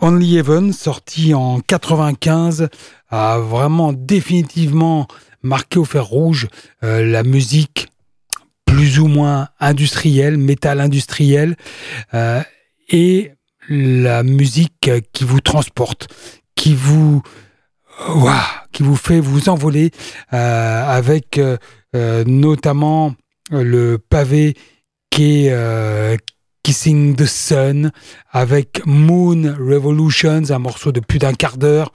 Only 0.00 0.36
Heaven, 0.36 0.72
sorti 0.72 1.32
en 1.32 1.60
95, 1.60 2.68
a 3.08 3.38
vraiment 3.38 3.92
définitivement 3.94 5.06
marqué 5.42 5.78
au 5.78 5.84
fer 5.84 6.04
rouge 6.04 6.48
la 6.82 7.22
musique 7.22 7.88
plus 8.76 8.98
ou 8.98 9.06
moins 9.06 9.48
industriel, 9.58 10.36
métal 10.36 10.80
industriel, 10.80 11.56
euh, 12.12 12.42
et 12.90 13.32
la 13.70 14.22
musique 14.22 14.90
qui 15.14 15.24
vous 15.24 15.40
transporte, 15.40 16.08
qui 16.54 16.74
vous, 16.74 17.22
fait 18.96 19.18
vous 19.18 19.48
envoler 19.48 19.92
euh, 20.34 20.84
avec 20.86 21.38
euh, 21.38 22.24
notamment 22.26 23.14
le 23.50 23.96
pavé 23.96 24.54
qui 25.10 25.48
Kissing 26.62 27.16
the 27.16 27.24
Sun, 27.24 27.92
avec 28.30 28.82
Moon 28.84 29.54
Revolutions, 29.58 30.50
un 30.50 30.58
morceau 30.58 30.92
de 30.92 31.00
plus 31.00 31.18
d'un 31.18 31.32
quart 31.32 31.56
d'heure. 31.56 31.92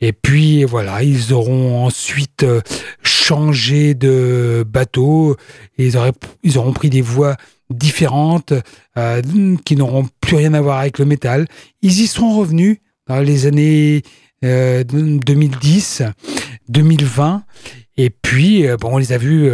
Et 0.00 0.12
puis 0.12 0.64
voilà, 0.64 1.02
ils 1.02 1.32
auront 1.32 1.84
ensuite 1.84 2.42
euh, 2.42 2.60
changé 3.02 3.94
de 3.94 4.64
bateau, 4.66 5.36
ils, 5.76 5.96
auraient, 5.96 6.12
ils 6.42 6.58
auront 6.58 6.72
pris 6.72 6.88
des 6.88 7.02
voies 7.02 7.36
différentes 7.68 8.54
euh, 8.96 9.22
qui 9.64 9.76
n'auront 9.76 10.08
plus 10.20 10.36
rien 10.36 10.54
à 10.54 10.60
voir 10.60 10.78
avec 10.78 10.98
le 10.98 11.04
métal. 11.04 11.46
Ils 11.82 12.00
y 12.00 12.06
sont 12.06 12.36
revenus 12.36 12.78
dans 13.06 13.20
les 13.20 13.46
années 13.46 14.02
2010, 14.42 16.00
euh, 16.00 16.10
2020. 16.68 17.44
Et 17.98 18.08
puis, 18.08 18.64
bon, 18.80 18.94
on 18.94 18.96
les 18.96 19.12
a 19.12 19.18
vus 19.18 19.50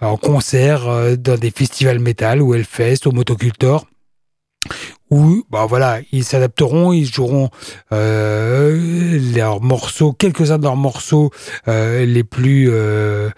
en 0.00 0.16
concert 0.16 1.16
dans 1.18 1.36
des 1.36 1.50
festivals 1.50 1.98
métal, 1.98 2.40
ou 2.40 2.54
Hellfest, 2.54 3.06
au 3.06 3.10
Motocultor, 3.10 3.88
où 5.12 5.44
bah 5.50 5.66
voilà, 5.66 6.00
ils 6.10 6.24
s'adapteront, 6.24 6.94
ils 6.94 7.04
joueront 7.04 7.50
euh, 7.92 9.20
leurs 9.34 9.60
morceaux, 9.60 10.14
quelques-uns 10.14 10.56
de 10.56 10.62
leurs 10.62 10.74
morceaux 10.74 11.30
euh, 11.68 12.06
les 12.06 12.24
plus 12.24 12.70
euh, 12.70 13.28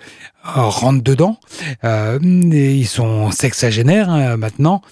rentrent 0.44 1.02
dedans. 1.02 1.40
Euh, 1.82 2.20
ils 2.22 2.86
sont 2.86 3.32
sexagénaires 3.32 4.08
hein, 4.08 4.36
maintenant, 4.36 4.82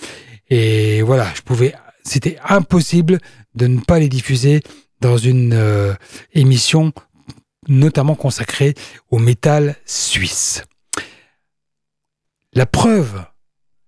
et 0.51 1.03
voilà, 1.03 1.29
je 1.37 1.42
pouvais, 1.42 1.73
c'était 2.03 2.37
impossible 2.49 3.21
de 3.55 3.68
ne 3.68 3.79
pas 3.79 4.01
les 4.01 4.09
diffuser 4.09 4.61
dans 5.01 5.16
une 5.16 5.97
émission 6.35 6.92
notamment 7.68 8.16
consacrée 8.16 8.75
au 9.12 9.21
métal 9.21 9.77
suisse. 9.85 10.64
La 12.55 12.66
preuve 12.66 13.25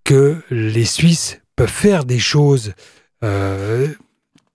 que 0.05 0.43
les 0.51 0.85
Suisses 0.85 1.41
peuvent 1.57 1.69
faire 1.69 2.05
des 2.05 2.19
choses 2.19 2.75
euh, 3.23 3.89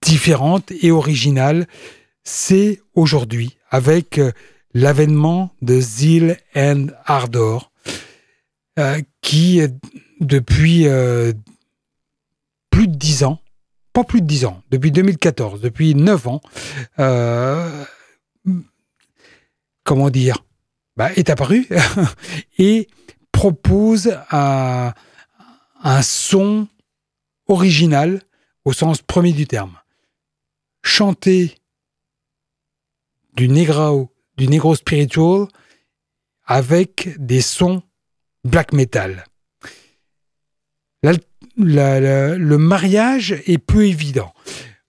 différentes 0.01 0.71
et 0.71 0.91
originales, 0.91 1.67
c'est 2.23 2.81
aujourd'hui 2.93 3.57
avec 3.69 4.17
euh, 4.17 4.31
l'avènement 4.73 5.51
de 5.61 5.79
Zeal 5.79 6.37
and 6.55 6.87
Ardor, 7.05 7.71
euh, 8.77 9.01
qui 9.21 9.61
depuis 10.19 10.85
plus 12.69 12.87
de 12.87 12.95
dix 12.95 13.23
ans, 13.23 13.39
pas 13.93 14.03
plus 14.03 14.21
de 14.21 14.27
dix 14.27 14.45
ans, 14.45 14.61
depuis 14.69 14.91
2014, 14.91 15.61
depuis 15.61 15.95
neuf 15.95 16.27
ans, 16.27 16.41
comment 19.83 20.09
dire, 20.09 20.45
bah, 20.97 21.11
est 21.13 21.29
apparu 21.29 21.67
et 22.57 22.87
propose 23.31 24.17
un 24.31 24.93
son 26.01 26.67
original 27.49 28.21
au 28.63 28.71
sens 28.71 29.01
premier 29.01 29.33
du 29.33 29.45
terme. 29.45 29.77
Chanter 30.81 31.55
du 33.33 33.49
negro, 33.49 34.13
du 34.37 34.47
negro 34.47 34.75
spiritual 34.75 35.47
avec 36.45 37.09
des 37.19 37.41
sons 37.41 37.83
black 38.43 38.71
metal. 38.71 39.25
le 41.57 42.55
mariage 42.57 43.41
est 43.45 43.57
peu 43.57 43.85
évident. 43.85 44.33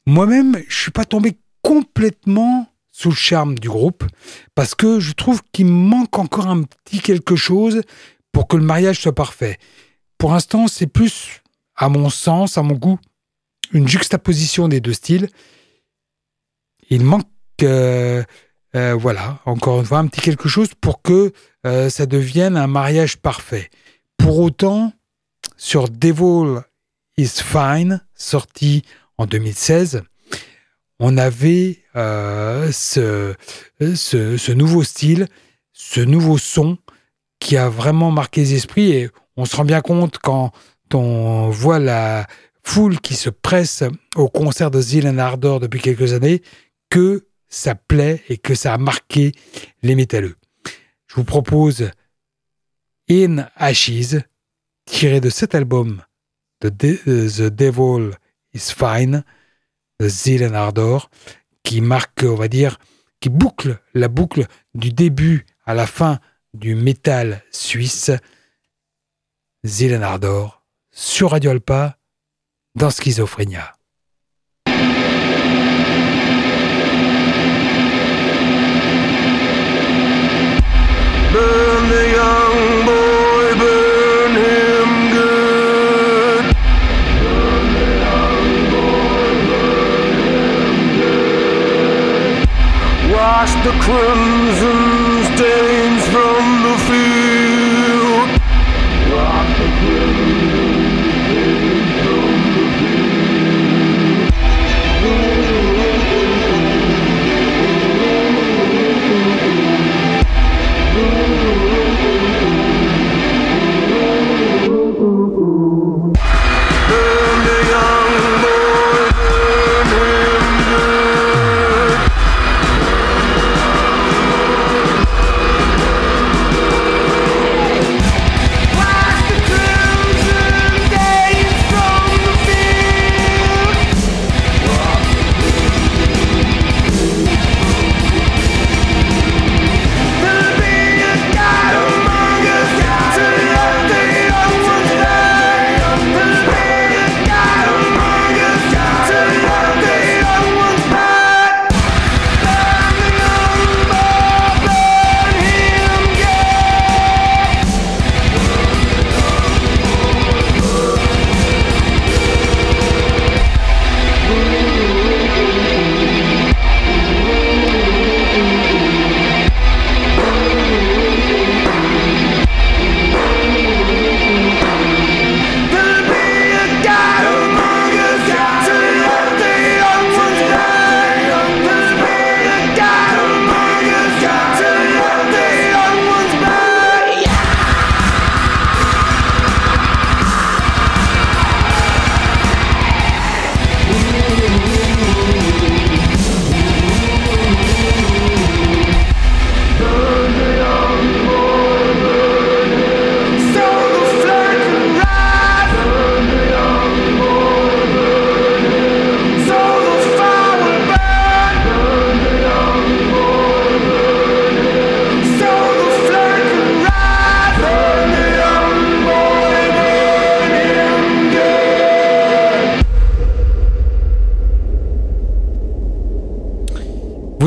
Moi-même, 0.07 0.57
je 0.69 0.83
suis 0.83 0.91
pas 0.91 1.05
tombé 1.05 1.37
complètement 1.63 2.73
sous 2.91 3.11
le 3.11 3.15
charme 3.15 3.59
du 3.59 3.69
groupe 3.69 4.05
parce 4.55 4.75
que 4.75 5.01
je 5.01 5.13
trouve 5.13 5.43
qu'il 5.53 5.67
manque 5.67 6.19
encore 6.19 6.49
un 6.49 6.63
petit 6.63 7.01
quelque 7.01 7.37
chose 7.37 7.83
pour 8.33 8.47
que 8.47 8.57
le 8.57 8.63
mariage 8.63 9.01
soit 9.01 9.15
parfait. 9.15 9.59
Pour 10.19 10.33
l'instant, 10.33 10.69
c'est 10.69 10.87
plus 10.87 11.43
à 11.81 11.89
mon 11.89 12.11
sens, 12.11 12.59
à 12.59 12.63
mon 12.63 12.75
goût, 12.75 12.99
une 13.73 13.89
juxtaposition 13.89 14.69
des 14.69 14.81
deux 14.81 14.93
styles. 14.93 15.31
Il 16.91 17.05
manque, 17.05 17.27
euh, 17.63 18.23
euh, 18.77 18.95
voilà, 18.95 19.41
encore 19.47 19.81
une 19.81 19.87
fois, 19.87 19.99
un 19.99 20.07
petit 20.07 20.21
quelque 20.21 20.49
chose 20.49 20.69
pour 20.79 21.01
que 21.01 21.33
euh, 21.67 21.89
ça 21.89 22.05
devienne 22.05 22.59
un 22.59 22.67
mariage 22.67 23.17
parfait. 23.17 23.71
Pour 24.19 24.41
autant, 24.41 24.93
sur 25.57 25.89
Devil 25.89 26.61
is 27.17 27.41
Fine, 27.43 28.05
sorti 28.15 28.83
en 29.17 29.25
2016, 29.25 30.03
on 30.99 31.17
avait 31.17 31.83
ce, 31.95 33.35
ce, 33.81 34.37
ce, 34.37 34.53
nouveau 34.53 34.85
style, 34.85 35.29
ce 35.73 36.01
nouveau 36.01 36.37
son 36.37 36.77
qui 37.39 37.57
a 37.57 37.71
vraiment 37.71 38.11
marqué 38.11 38.43
les 38.43 38.55
esprits 38.55 38.93
et 38.93 39.11
on 39.39 39.47
se 39.47 39.57
rend 39.57 39.65
bien 39.65 39.81
compte 39.81 40.19
quand 40.19 40.53
on 40.95 41.51
voit 41.51 41.79
la 41.79 42.27
foule 42.63 43.01
qui 43.01 43.15
se 43.15 43.31
presse 43.31 43.85
au 44.17 44.29
concert 44.29 44.71
de 44.71 44.81
Zeal 44.81 45.19
Ardor 45.19 45.61
depuis 45.61 45.81
quelques 45.81 46.13
années, 46.13 46.43
que 46.89 47.27
ça 47.49 47.75
plaît 47.75 48.23
et 48.29 48.39
que 48.39 48.55
ça 48.55 48.75
a 48.75 48.79
marqué 48.79 49.33
les 49.83 49.95
métalleux. 49.95 50.37
Je 51.09 51.17
vous 51.17 51.25
propose 51.25 51.91
In 53.11 53.49
Ashes, 53.57 54.17
tiré 54.85 55.21
de 55.21 55.31
cet 55.31 55.55
album 55.55 56.03
de 56.61 56.69
The 56.69 57.53
Devil 57.53 58.13
is 58.55 58.73
Fine, 58.77 59.25
de 59.99 60.09
Zeal 60.09 60.55
Ardor, 60.55 61.11
qui 61.63 61.81
marque, 61.81 62.23
on 62.23 62.37
va 62.37 62.49
dire, 62.49 62.79
qui 63.21 63.29
boucle 63.29 63.81
la 63.95 64.09
boucle 64.09 64.47
du 64.75 64.93
début 64.93 65.45
à 65.67 65.75
la 65.75 65.87
fin 65.87 66.21
du 66.55 66.75
métal 66.75 67.43
suisse. 67.51 68.11
Zeal 69.65 70.03
Ardor 70.03 70.60
sur 71.01 71.31
Radio 71.31 71.51
Alpa 71.51 71.97
dans 72.75 72.91
Schizophrénia. 72.91 73.73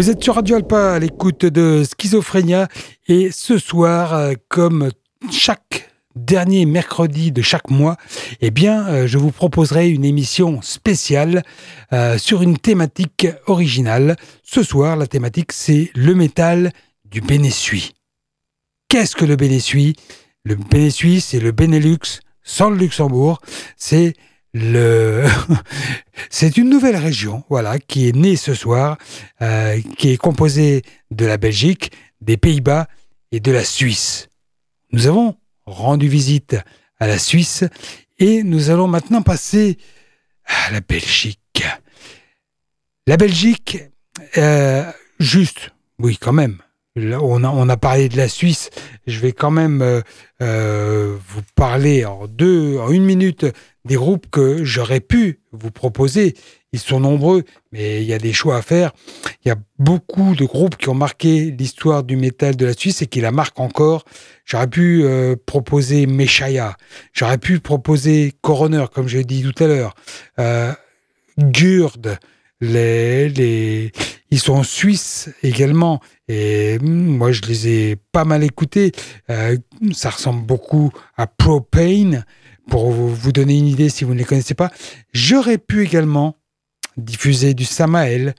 Vous 0.04 0.10
êtes 0.10 0.22
sur 0.22 0.36
Radio 0.36 0.58
Alpa 0.58 0.96
à 0.96 1.00
l'écoute 1.00 1.46
de 1.46 1.86
Schizophrénia 1.86 2.68
et 3.08 3.32
ce 3.32 3.58
soir, 3.58 4.14
euh, 4.14 4.34
comme 4.50 4.92
chaque 5.32 5.94
dernier 6.18 6.66
mercredi 6.66 7.32
de 7.32 7.42
chaque 7.42 7.70
mois, 7.70 7.96
eh 8.42 8.52
bien, 8.52 8.86
euh, 8.90 9.08
je 9.08 9.18
vous 9.18 9.32
proposerai 9.32 9.90
une 9.90 10.04
émission 10.04 10.62
spéciale 10.62 11.44
euh, 11.94 12.18
sur 12.18 12.42
une 12.42 12.58
thématique 12.58 13.28
originale. 13.48 14.18
Ce 14.44 14.62
soir, 14.62 14.98
la 14.98 15.08
thématique, 15.08 15.54
c'est 15.54 15.90
le 15.96 16.16
métal 16.16 16.74
du 17.06 17.22
Bénessuie. 17.22 17.94
Qu'est-ce 18.90 19.16
que 19.16 19.24
le 19.24 19.38
Bénessuie 19.38 19.96
Le 20.44 20.56
Bénessuie, 20.56 21.22
c'est 21.22 21.40
le 21.40 21.54
Benelux 21.54 22.20
sans 22.44 22.70
le 22.70 22.76
Luxembourg. 22.76 23.40
C'est 23.78 24.16
c'est 26.30 26.58
une 26.58 26.70
nouvelle 26.70 26.96
région 26.96 27.44
voilà 27.50 27.80
qui 27.80 28.08
est 28.08 28.16
née 28.16 28.36
ce 28.36 28.54
soir 28.54 28.98
euh, 29.42 29.82
qui 29.98 30.12
est 30.12 30.18
composée 30.18 30.84
de 31.10 31.26
la 31.26 31.38
Belgique 31.38 31.92
des 32.22 32.38
Pays-Bas 32.38 32.88
et 33.32 33.40
de 33.40 33.52
la 33.52 33.64
Suisse. 33.64 34.30
Nous 34.92 35.08
avons 35.08 35.36
rendu 35.66 36.08
visite 36.08 36.56
à 37.00 37.08
la 37.08 37.18
Suisse 37.18 37.64
et 38.20 38.44
nous 38.44 38.70
allons 38.70 38.88
maintenant 38.88 39.24
passer 39.24 39.80
à 40.46 40.72
la 40.72 40.82
Belgique. 40.82 41.66
La 43.08 43.18
Belgique 43.18 43.80
euh, 44.38 44.92
juste 45.20 45.72
oui 45.98 46.18
quand 46.18 46.34
même 46.34 46.60
on 46.96 47.44
a, 47.44 47.50
on 47.50 47.70
a 47.70 47.78
parlé 47.78 48.10
de 48.10 48.18
la 48.18 48.28
Suisse. 48.28 48.70
Je 49.08 49.20
vais 49.20 49.32
quand 49.32 49.52
même 49.52 50.04
euh, 50.42 51.18
vous 51.28 51.42
parler 51.56 52.06
en 52.06 52.28
deux, 52.28 52.78
en 52.78 52.92
une 52.92 53.06
minute 53.06 53.46
des 53.86 53.96
groupes 53.96 54.28
que 54.32 54.64
j'aurais 54.64 55.00
pu 55.00 55.40
vous 55.52 55.72
proposer. 55.72 56.36
Ils 56.72 56.80
sont 56.80 57.00
nombreux, 57.00 57.44
mais 57.72 58.02
il 58.02 58.08
y 58.08 58.14
a 58.14 58.18
des 58.18 58.34
choix 58.34 58.58
à 58.58 58.62
faire. 58.62 58.94
Il 59.44 59.50
y 59.50 59.52
a 59.52 59.56
beaucoup 59.78 60.36
de 60.36 60.46
groupes 60.46 60.76
qui 60.76 60.90
ont 60.90 60.96
marqué 60.96 61.52
l'histoire 61.52 62.04
du 62.04 62.16
métal 62.16 62.56
de 62.56 62.66
la 62.66 62.74
Suisse 62.74 63.02
et 63.04 63.08
qui 63.08 63.22
la 63.22 63.32
marquent 63.32 63.60
encore. 63.60 64.06
J'aurais 64.46 64.68
pu 64.68 65.04
euh, 65.04 65.36
proposer 65.46 66.08
Meshaya, 66.08 66.76
j'aurais 67.14 67.38
pu 67.38 67.60
proposer 67.60 68.34
Coroner, 68.42 68.86
comme 68.92 69.08
je 69.08 69.18
l'ai 69.18 69.24
dit 69.24 69.44
tout 69.44 69.64
à 69.64 69.68
l'heure, 69.68 69.94
euh, 70.40 70.74
Gurd, 71.38 72.18
les, 72.64 73.92
ils 74.32 74.40
sont 74.40 74.54
en 74.54 74.64
Suisse 74.64 75.30
également. 75.44 76.02
Et 76.28 76.80
hmm, 76.80 77.18
moi, 77.18 77.32
je 77.32 77.42
les 77.42 77.68
ai 77.68 77.96
pas 78.12 78.26
mal 78.26 78.44
écoutés. 78.44 78.92
Euh, 79.30 79.58
ça 79.94 80.10
ressemble 80.10 80.46
beaucoup 80.46 80.92
à 81.18 81.28
Propane 81.28 82.26
pour 82.70 82.92
vous 82.92 83.32
donner 83.32 83.58
une 83.58 83.68
idée 83.68 83.90
si 83.90 84.04
vous 84.04 84.14
ne 84.14 84.20
les 84.20 84.26
connaissez 84.26 84.54
pas. 84.54 84.72
J'aurais 85.14 85.58
pu 85.58 85.84
également 85.84 86.38
diffuser 86.98 87.54
du 87.54 87.66
Samael. 87.66 88.36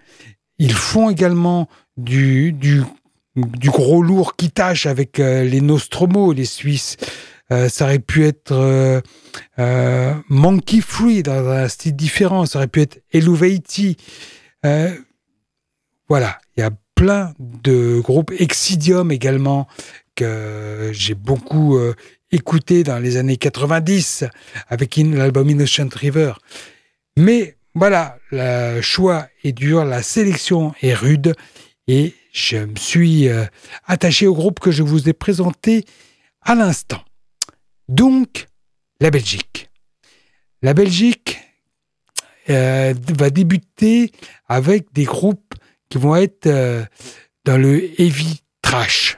Ils 0.58 0.72
font 0.72 1.10
également 1.10 1.68
du, 1.96 2.52
du, 2.52 2.82
du 3.36 3.70
gros 3.70 4.02
lourd 4.02 4.36
qui 4.36 4.50
tâche 4.50 4.86
avec 4.86 5.20
euh, 5.20 5.44
les 5.44 5.60
Nostromo, 5.60 6.32
les 6.32 6.44
Suisses. 6.44 6.96
Euh, 7.52 7.68
ça 7.68 7.84
aurait 7.84 7.98
pu 7.98 8.24
être 8.24 8.52
euh, 8.52 9.00
euh 9.58 10.14
Monkey 10.28 10.80
Free 10.80 11.22
dans 11.22 11.46
un 11.48 11.68
style 11.68 11.96
différent. 11.96 12.46
Ça 12.46 12.58
aurait 12.58 12.68
pu 12.68 12.80
être 12.80 13.02
Eluvaiti. 13.12 13.96
voilà, 16.08 16.38
il 16.56 16.60
y 16.60 16.62
a 16.62 16.70
plein 16.94 17.34
de 17.38 18.00
groupes. 18.00 18.32
Exidium 18.38 19.10
également, 19.10 19.66
que 20.14 20.90
j'ai 20.92 21.14
beaucoup 21.14 21.78
écouté 22.30 22.82
dans 22.82 22.98
les 22.98 23.16
années 23.16 23.36
90 23.36 24.24
avec 24.68 24.96
l'album 24.96 25.50
Innocent 25.50 25.88
River. 25.94 26.32
Mais 27.16 27.56
voilà, 27.74 28.18
le 28.30 28.80
choix 28.80 29.26
est 29.42 29.52
dur, 29.52 29.84
la 29.84 30.02
sélection 30.02 30.72
est 30.80 30.94
rude 30.94 31.34
et 31.86 32.14
je 32.32 32.58
me 32.58 32.76
suis 32.76 33.28
euh, 33.28 33.44
attaché 33.86 34.26
au 34.26 34.34
groupe 34.34 34.60
que 34.60 34.70
je 34.70 34.82
vous 34.82 35.08
ai 35.08 35.12
présenté 35.12 35.84
à 36.42 36.54
l'instant. 36.54 37.02
Donc, 37.88 38.46
la 39.00 39.10
Belgique. 39.10 39.70
La 40.62 40.74
Belgique 40.74 41.38
euh, 42.50 42.94
va 43.18 43.30
débuter 43.30 44.12
avec 44.48 44.92
des 44.92 45.04
groupes 45.04 45.54
qui 45.88 45.98
vont 45.98 46.16
être 46.16 46.46
euh, 46.46 46.84
dans 47.44 47.58
le 47.58 48.00
heavy 48.00 48.42
trash. 48.62 49.16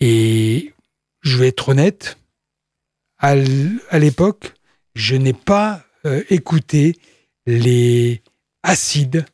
Et 0.00 0.74
je 1.22 1.36
vais 1.38 1.48
être 1.48 1.70
honnête, 1.70 2.18
à 3.18 3.36
l'époque, 3.98 4.52
je 4.94 5.16
n'ai 5.16 5.32
pas 5.32 5.82
euh, 6.04 6.22
écouté 6.28 6.98
les 7.46 8.22
acides, 8.62 9.24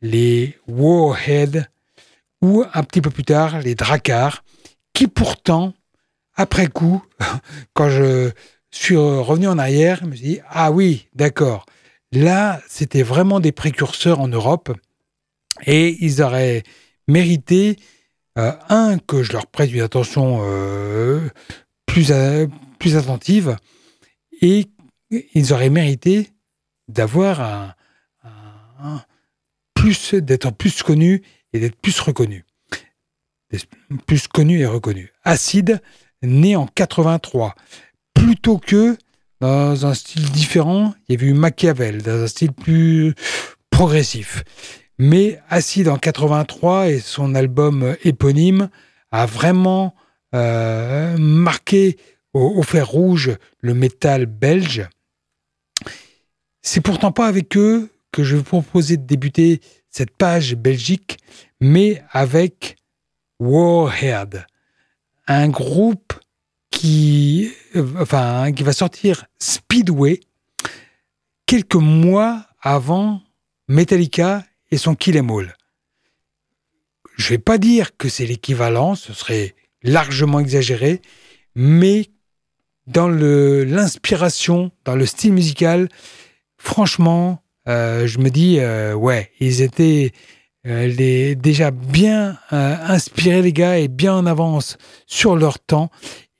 les 0.00 0.58
warheads 0.66 1.68
ou 2.42 2.64
un 2.74 2.82
petit 2.82 3.00
peu 3.00 3.10
plus 3.10 3.24
tard 3.24 3.60
les 3.60 3.74
dracars, 3.74 4.44
qui 4.92 5.06
pourtant, 5.06 5.74
après 6.36 6.66
coup, 6.66 7.02
quand 7.74 7.88
je 7.88 8.30
suis 8.70 8.96
revenu 8.96 9.46
en 9.48 9.58
arrière, 9.58 10.00
je 10.02 10.06
me 10.06 10.14
suis 10.14 10.24
dit, 10.24 10.40
ah 10.48 10.70
oui, 10.70 11.08
d'accord, 11.14 11.66
là, 12.12 12.60
c'était 12.68 13.02
vraiment 13.02 13.40
des 13.40 13.52
précurseurs 13.52 14.20
en 14.20 14.28
Europe 14.28 14.72
et 15.66 15.96
ils 16.04 16.22
auraient 16.22 16.62
mérité 17.06 17.76
euh, 18.36 18.52
un, 18.68 18.98
que 18.98 19.22
je 19.22 19.32
leur 19.32 19.46
prête 19.46 19.70
une 19.70 19.82
attention 19.82 20.40
euh, 20.42 21.28
plus, 21.86 22.12
plus 22.80 22.96
attentive, 22.96 23.56
et 24.40 24.66
ils 25.10 25.52
auraient 25.52 25.70
mérité 25.70 26.30
d'avoir 26.88 27.40
un, 27.40 29.02
plus, 29.74 30.14
d'être 30.14 30.50
plus 30.50 30.82
connus 30.82 31.22
et 31.52 31.60
d'être 31.60 31.76
plus 31.76 31.98
reconnus. 32.00 32.44
Plus 34.06 34.26
connus 34.26 34.60
et 34.60 34.66
reconnus. 34.66 35.10
Acide, 35.22 35.80
né 36.24 36.56
en 36.56 36.66
83. 36.66 37.54
Plutôt 38.14 38.58
que 38.58 38.96
dans 39.40 39.86
un 39.86 39.94
style 39.94 40.30
différent, 40.30 40.94
il 41.08 41.12
y 41.12 41.18
avait 41.18 41.26
eu 41.26 41.34
Machiavel, 41.34 42.02
dans 42.02 42.22
un 42.22 42.26
style 42.26 42.52
plus 42.52 43.14
progressif. 43.70 44.44
Mais 44.98 45.40
Acide 45.48 45.88
en 45.88 45.98
83 45.98 46.88
et 46.90 47.00
son 47.00 47.34
album 47.34 47.96
éponyme 48.04 48.68
a 49.10 49.26
vraiment 49.26 49.94
euh, 50.34 51.16
marqué 51.18 51.96
au, 52.32 52.62
fer 52.62 52.88
rouge 52.88 53.36
le 53.60 53.74
métal 53.74 54.26
belge. 54.26 54.88
C'est 56.62 56.80
pourtant 56.80 57.12
pas 57.12 57.26
avec 57.26 57.56
eux 57.56 57.90
que 58.12 58.22
je 58.24 58.32
vais 58.36 58.38
vous 58.38 58.44
proposer 58.44 58.96
de 58.96 59.06
débuter 59.06 59.60
cette 59.90 60.16
page 60.16 60.56
belgique, 60.56 61.18
mais 61.60 62.02
avec 62.10 62.76
Warhead, 63.38 64.46
un 65.26 65.48
groupe 65.48 66.12
qui, 66.70 67.52
euh, 67.76 67.86
enfin, 68.00 68.52
qui 68.52 68.62
va 68.62 68.72
sortir 68.72 69.26
Speedway 69.38 70.20
quelques 71.46 71.74
mois 71.74 72.46
avant 72.60 73.22
Metallica 73.68 74.44
et 74.70 74.76
son 74.76 74.94
Kill 74.94 75.18
Em 75.18 75.30
All. 75.30 75.56
Je 77.16 77.28
vais 77.28 77.38
pas 77.38 77.58
dire 77.58 77.96
que 77.96 78.08
c'est 78.08 78.26
l'équivalent, 78.26 78.94
ce 78.94 79.12
serait 79.12 79.54
largement 79.82 80.40
exagéré, 80.40 81.00
mais 81.54 82.10
dans 82.86 83.08
l'inspiration, 83.08 84.72
dans 84.84 84.96
le 84.96 85.06
style 85.06 85.32
musical, 85.32 85.88
franchement, 86.58 87.42
euh, 87.68 88.06
je 88.06 88.18
me 88.18 88.30
dis, 88.30 88.58
euh, 88.58 88.94
ouais, 88.94 89.30
ils 89.40 89.62
étaient 89.62 90.12
euh, 90.66 90.86
les, 90.86 91.34
déjà 91.34 91.70
bien 91.70 92.38
inspirés, 92.50 93.42
les 93.42 93.52
gars, 93.52 93.78
et 93.78 93.88
bien 93.88 94.14
en 94.14 94.26
avance 94.26 94.76
sur 95.06 95.36
leur 95.36 95.58
temps. 95.58 95.90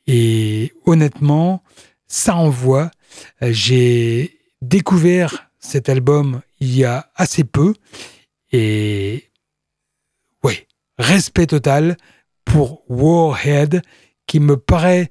Et 0.07 0.72
honnêtement, 0.87 1.62
ça 2.07 2.37
envoie. 2.37 2.91
J'ai 3.41 4.39
découvert 4.62 5.51
cet 5.59 5.89
album 5.89 6.41
il 6.61 6.77
y 6.77 6.85
a 6.85 7.11
assez 7.16 7.45
peu 7.45 7.75
et 8.53 9.31
ouais, 10.43 10.66
respect 10.99 11.47
total 11.47 11.97
pour 12.45 12.85
Warhead 12.89 13.83
qui 14.27 14.41
me 14.41 14.57
paraît 14.57 15.09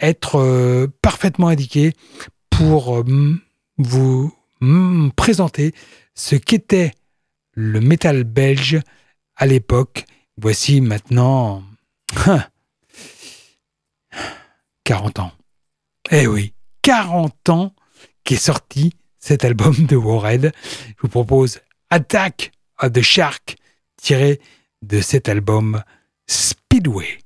être 0.00 0.36
euh, 0.36 0.86
parfaitement 1.00 1.48
indiqué 1.48 1.94
pour 2.50 2.98
euh, 2.98 3.04
vous 3.78 4.32
présenter 5.16 5.72
ce 6.14 6.36
qu'était 6.36 6.92
le 7.52 7.80
métal 7.80 8.24
belge 8.24 8.80
à 9.36 9.46
l'époque. 9.46 10.04
Voici 10.36 10.80
maintenant 10.80 11.62
40 14.84 15.18
ans. 15.20 15.32
Eh 16.10 16.26
oui, 16.26 16.54
40 16.82 17.48
ans 17.50 17.74
qu'est 18.24 18.36
sorti 18.36 18.94
cet 19.18 19.44
album 19.44 19.74
de 19.86 19.96
Warhead. 19.96 20.52
Je 20.96 21.02
vous 21.02 21.08
propose 21.08 21.60
Attack 21.90 22.52
of 22.80 22.92
the 22.92 23.02
Shark, 23.02 23.56
tiré 23.96 24.40
de 24.82 25.00
cet 25.00 25.28
album 25.28 25.82
Speedway. 26.26 27.21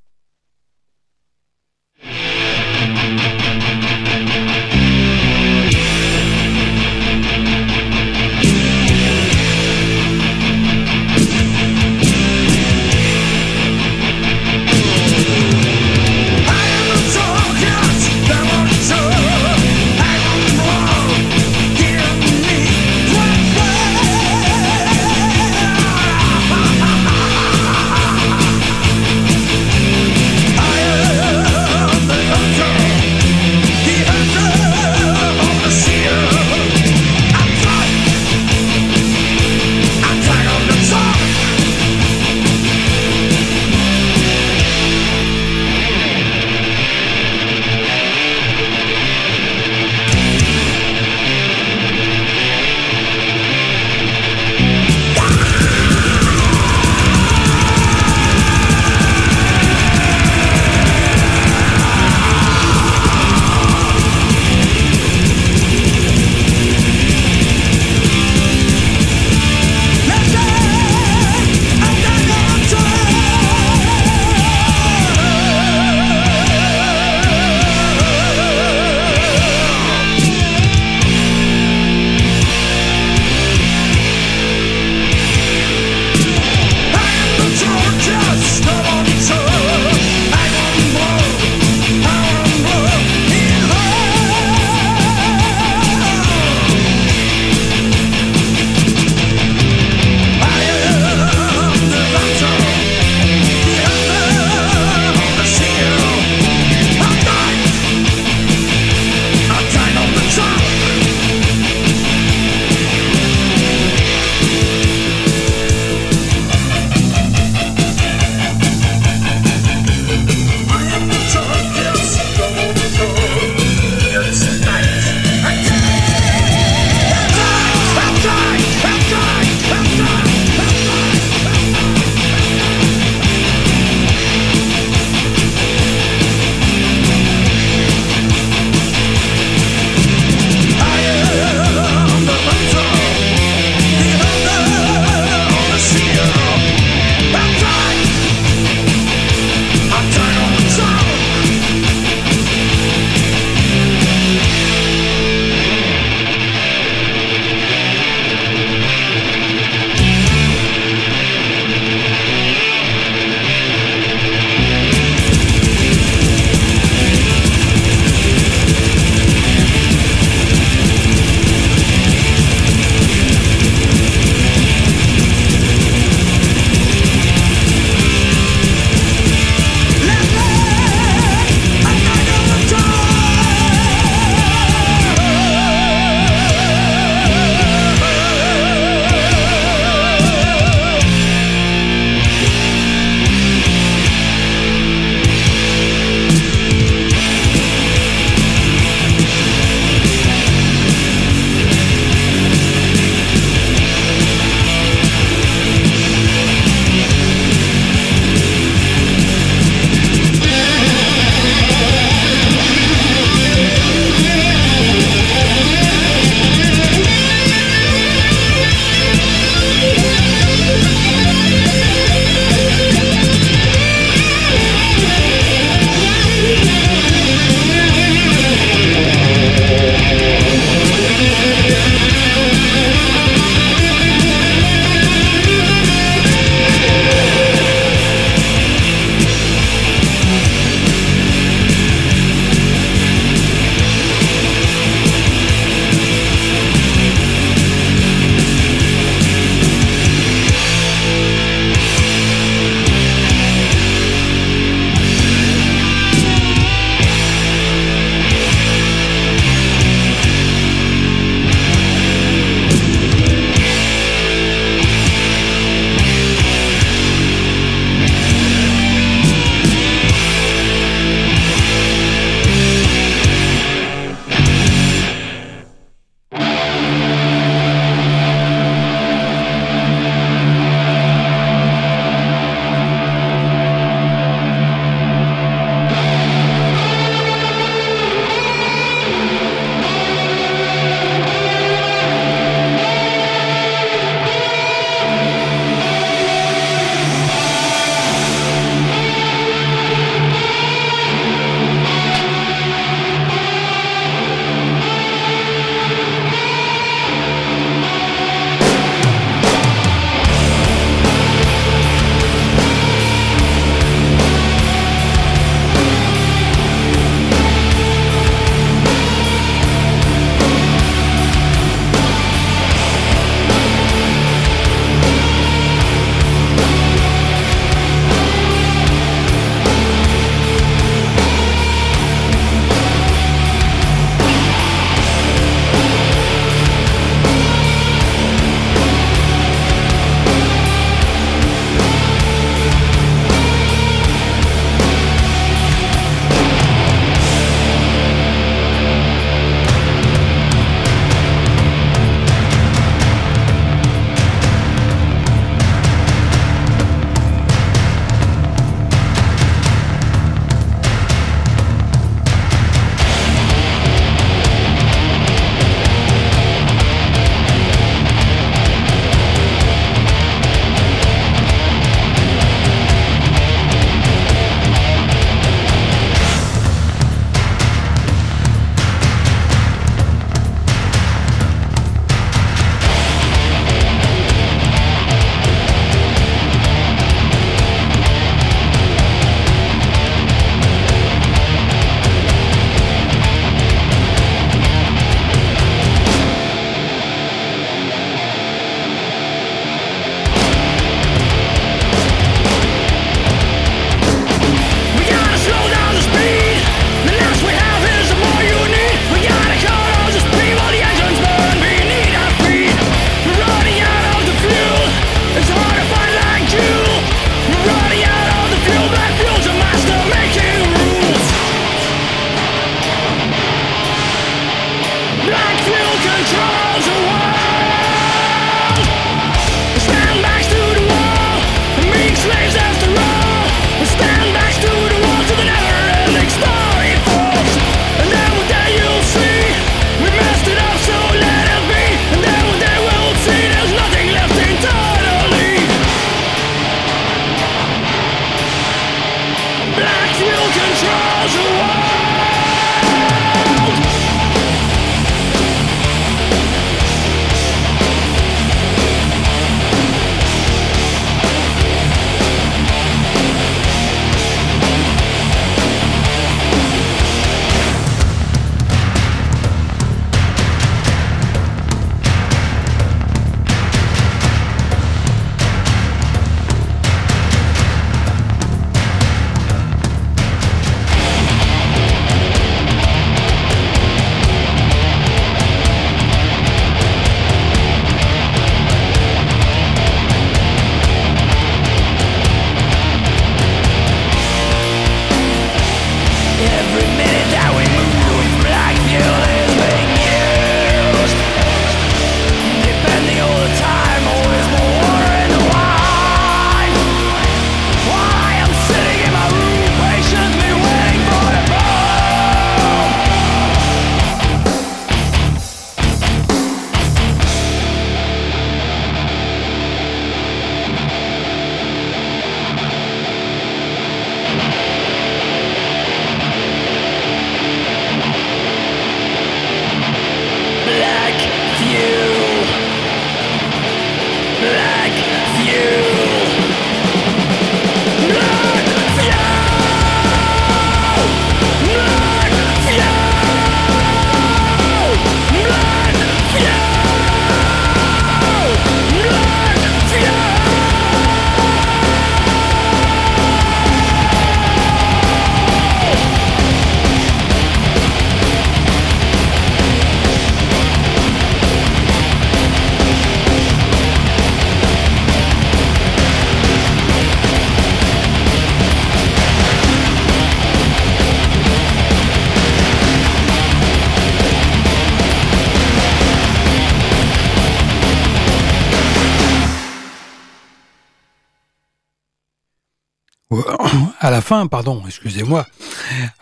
À 584.00 584.10
la 584.10 584.20
fin, 584.20 584.46
pardon, 584.46 584.82
excusez-moi, 584.86 585.46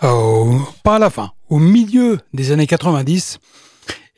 pas 0.00 0.96
à 0.96 0.98
la 0.98 1.10
fin, 1.10 1.32
au 1.48 1.58
milieu 1.58 2.20
des 2.32 2.52
années 2.52 2.66
90 2.66 3.38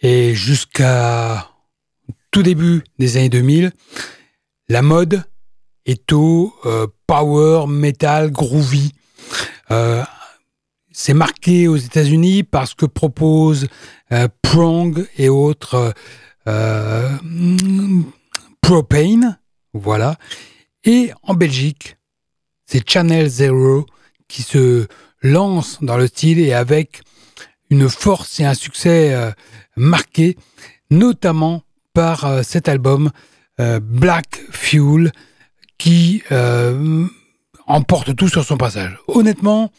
et 0.02 0.34
jusqu'à 0.34 1.48
tout 2.30 2.42
début 2.42 2.84
des 2.98 3.16
années 3.16 3.28
2000, 3.28 3.72
la 4.68 4.82
mode 4.82 5.22
est 5.86 6.12
au 6.12 6.54
euh, 6.66 6.86
power, 7.07 7.66
metal, 7.66 8.30
groovy. 8.30 8.92
Euh, 9.70 10.02
c'est 10.90 11.14
marqué 11.14 11.68
aux 11.68 11.76
États-Unis 11.76 12.42
parce 12.42 12.74
que 12.74 12.86
propose 12.86 13.68
euh, 14.12 14.28
Prong 14.42 15.07
et 15.16 15.28
autres 15.28 15.94
Propane, 18.61 19.38
voilà. 19.72 20.16
Et 20.84 21.11
en 21.22 21.34
Belgique, 21.34 21.95
c'est 22.66 22.88
Channel 22.88 23.28
Zero 23.28 23.86
qui 24.28 24.42
se 24.42 24.86
lance 25.22 25.78
dans 25.82 25.96
le 25.96 26.06
style 26.06 26.38
et 26.38 26.52
avec 26.52 27.02
une 27.70 27.88
force 27.88 28.38
et 28.40 28.44
un 28.44 28.54
succès 28.54 29.16
marqué, 29.76 30.36
notamment 30.90 31.62
par 31.94 32.44
cet 32.44 32.68
album 32.68 33.10
Black 33.58 34.40
Fuel 34.50 35.10
qui 35.78 36.22
euh, 36.32 37.06
emporte 37.66 38.14
tout 38.16 38.28
sur 38.28 38.44
son 38.44 38.56
passage. 38.56 38.98
Honnêtement, 39.08 39.70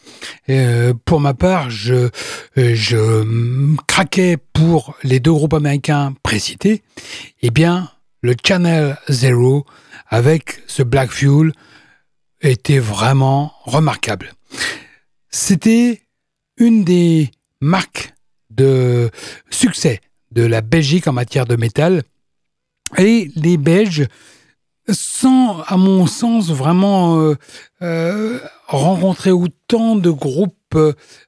euh, 0.48 0.94
pour 1.04 1.20
ma 1.20 1.34
part, 1.34 1.70
je, 1.70 2.08
je 2.56 3.74
craquais 3.86 4.36
pour 4.52 4.96
les 5.02 5.20
deux 5.20 5.32
groupes 5.32 5.54
américains 5.54 6.14
précités. 6.22 6.82
Eh 7.42 7.50
bien, 7.50 7.90
le 8.22 8.34
Channel 8.44 8.98
Zero 9.08 9.64
avec 10.08 10.62
ce 10.66 10.82
Black 10.82 11.10
Fuel 11.10 11.52
était 12.40 12.78
vraiment 12.78 13.52
remarquable. 13.64 14.32
C'était 15.30 16.02
une 16.56 16.84
des 16.84 17.30
marques 17.60 18.14
de 18.50 19.10
succès 19.50 20.00
de 20.32 20.42
la 20.42 20.60
Belgique 20.60 21.06
en 21.06 21.12
matière 21.12 21.46
de 21.46 21.56
métal. 21.56 22.02
Et 22.96 23.30
les 23.36 23.56
Belges 23.56 24.06
sans, 24.90 25.60
à 25.66 25.76
mon 25.76 26.06
sens, 26.06 26.50
vraiment 26.50 27.20
euh, 27.20 27.34
euh, 27.82 28.38
rencontrer 28.66 29.30
autant 29.30 29.96
de 29.96 30.10
groupes 30.10 30.54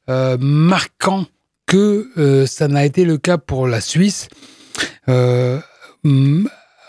euh, 0.09 0.37
marquants 0.41 1.27
que 1.67 2.47
ça 2.49 2.67
n'a 2.67 2.85
été 2.85 3.05
le 3.05 3.17
cas 3.17 3.39
pour 3.39 3.69
la 3.69 3.81
Suisse. 3.81 4.29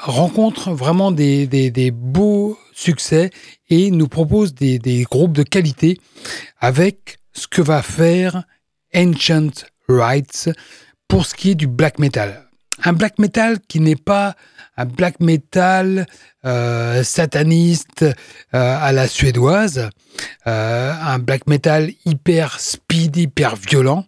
Rencontre 0.02 0.72
vraiment 0.72 1.12
des, 1.12 1.48
des, 1.48 1.92
beaux 1.92 2.58
succès 2.74 3.30
et 3.70 3.92
nous 3.92 4.08
propose 4.08 4.54
des, 4.54 4.80
des 4.80 5.04
groupes 5.04 5.34
de 5.34 5.44
qualité 5.44 6.00
avec 6.60 7.20
ce 7.34 7.48
que 7.48 7.62
va 7.62 7.82
faire 7.82 8.44
Ancient 8.96 9.66
Rights 9.88 10.50
pour 11.08 11.26
ce 11.26 11.36
qui 11.36 11.52
est 11.52 11.56
du 11.56 11.68
black 11.68 12.00
metal. 12.00 12.48
Un 12.84 12.94
black 12.94 13.20
metal 13.20 13.60
qui 13.68 13.80
n'est 13.80 13.96
pas 13.96 14.36
un 14.78 14.86
black 14.86 15.20
metal 15.20 16.08
euh, 16.46 17.04
sataniste 17.04 18.04
euh, 18.04 18.14
à 18.54 18.92
la 18.92 19.08
suédoise, 19.08 19.90
euh, 20.48 20.94
un 20.94 21.20
black 21.20 21.48
metal 21.48 21.92
hyper 22.06 22.60
speed, 22.60 23.18
hyper 23.18 23.56
violent, 23.56 24.06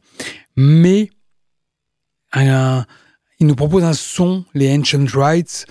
mais 0.56 1.10
il 3.44 3.48
nous 3.48 3.56
propose 3.56 3.84
un 3.84 3.92
son, 3.92 4.46
les 4.54 4.74
Ancient 4.74 5.06
Rites, 5.14 5.66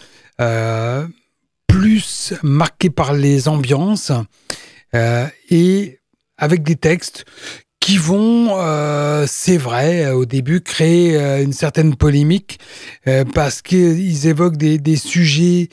plus 1.67 2.35
marqué 2.43 2.91
par 2.91 3.15
les 3.15 3.49
ambiances 3.49 4.13
et 5.51 5.99
avec 6.37 6.63
des 6.65 6.77
textes 6.77 7.25
qui 7.81 7.97
vont, 7.97 8.61
euh, 8.61 9.25
c'est 9.27 9.57
vrai, 9.57 10.13
au 10.13 10.27
début 10.27 10.61
créer 10.61 11.17
euh, 11.17 11.43
une 11.43 11.55
certaine 11.55 11.97
polémique 11.97 12.61
euh, 13.09 13.25
parce 13.25 13.63
qu'ils 13.63 14.29
évoquent 14.29 14.57
des, 14.59 14.79
des 14.79 14.97
sujets 14.97 15.69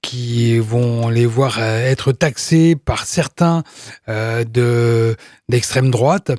qui 0.00 0.58
vont 0.58 1.08
les 1.08 1.26
voir 1.26 1.60
être 1.60 2.12
taxés 2.12 2.76
par 2.76 3.06
certains 3.06 3.62
de 4.06 5.16
d'extrême 5.48 5.90
droite, 5.90 6.32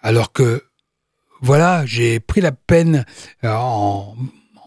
alors 0.00 0.32
que 0.32 0.62
voilà, 1.40 1.84
j'ai 1.86 2.20
pris 2.20 2.40
la 2.40 2.52
peine 2.52 3.04
en, 3.42 4.14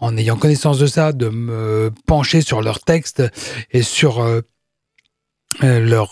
en 0.00 0.16
ayant 0.16 0.36
connaissance 0.36 0.78
de 0.78 0.86
ça 0.86 1.12
de 1.12 1.28
me 1.28 1.92
pencher 2.06 2.40
sur 2.40 2.62
leurs 2.62 2.80
textes 2.80 3.22
et 3.70 3.82
sur 3.82 4.24
leur 5.60 6.10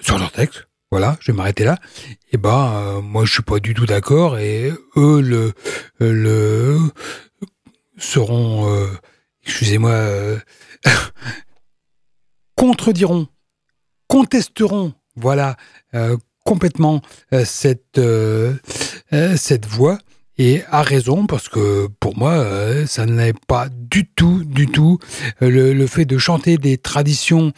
sur 0.00 0.30
textes 0.32 0.66
voilà, 0.94 1.16
je 1.18 1.32
vais 1.32 1.36
m'arrêter 1.36 1.64
là. 1.64 1.76
Et 2.06 2.34
eh 2.34 2.36
ben, 2.36 2.72
euh, 2.72 3.00
moi, 3.00 3.24
je 3.24 3.32
suis 3.32 3.42
pas 3.42 3.58
du 3.58 3.74
tout 3.74 3.84
d'accord. 3.84 4.38
Et 4.38 4.70
eux 4.96 5.20
le, 5.20 5.52
le 5.98 6.78
seront, 7.98 8.72
euh, 8.72 8.86
excusez-moi, 9.44 9.90
euh, 9.90 10.38
contrediront, 12.56 13.26
contesteront, 14.06 14.94
voilà, 15.16 15.56
complètement 16.44 17.02
cette 17.44 18.00
cette 19.10 19.66
voix. 19.66 19.98
Et 20.36 20.62
a 20.68 20.82
raison, 20.82 21.26
parce 21.26 21.48
que 21.48 21.86
pour 22.00 22.18
moi, 22.18 22.44
ça 22.86 23.06
n'est 23.06 23.34
pas 23.46 23.68
du 23.68 24.08
tout, 24.08 24.42
du 24.44 24.66
tout 24.66 24.98
le, 25.40 25.72
le 25.72 25.86
fait 25.86 26.04
de 26.04 26.18
chanter 26.18 26.58
des 26.58 26.76
traditions 26.76 27.52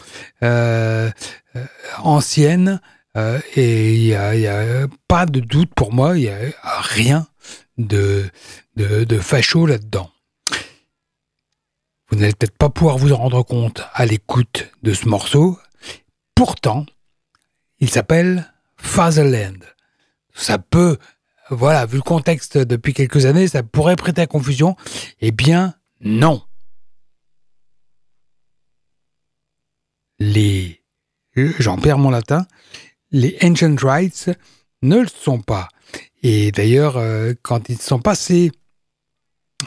anciennes 2.03 2.80
euh, 3.16 3.40
et 3.55 3.94
il 3.94 4.03
n'y 4.03 4.14
a, 4.47 4.86
pas 5.09 5.26
de 5.26 5.40
doute 5.40 5.72
pour 5.74 5.92
moi, 5.92 6.18
il 6.18 6.22
n'y 6.22 6.28
a 6.28 6.53
rien 6.80 7.26
de, 7.78 8.28
de, 8.76 9.05
de 9.05 9.18
facho 9.18 9.66
là-dedans. 9.66 10.11
Vous 12.09 12.18
n'allez 12.18 12.34
peut-être 12.34 12.57
pas 12.57 12.68
pouvoir 12.68 12.99
vous 12.99 13.12
en 13.12 13.16
rendre 13.16 13.42
compte 13.42 13.82
à 13.94 14.07
l'écoute 14.07 14.70
de 14.82 14.92
ce 14.92 15.09
morceau. 15.09 15.59
Pourtant, 16.34 16.84
il 17.80 17.90
s'appelle 17.90 18.53
Fatherland. 18.76 19.64
Ça 20.34 20.59
peut, 20.59 20.99
voilà, 21.51 21.86
vu 21.86 21.97
le 21.97 22.03
contexte 22.03 22.59
depuis 22.59 22.92
quelques 22.92 23.26
années, 23.26 23.49
ça 23.49 23.62
pourrait 23.62 23.97
prêter 23.97 24.22
à 24.22 24.26
confusion. 24.26 24.76
Eh 25.20 25.30
bien, 25.30 25.74
non. 26.01 26.42
Les, 30.18 30.82
j'en 31.59 31.78
perds 31.78 31.99
mon 31.99 32.11
latin, 32.11 32.47
les 33.11 33.36
Ancient 33.42 33.76
Rights 33.76 34.30
ne 34.82 35.01
le 35.01 35.09
sont 35.09 35.40
pas. 35.40 35.68
Et 36.22 36.51
d'ailleurs, 36.53 36.97
euh, 36.97 37.34
quand 37.42 37.68
ils 37.68 37.80
sont 37.80 38.01
passés 38.01 38.51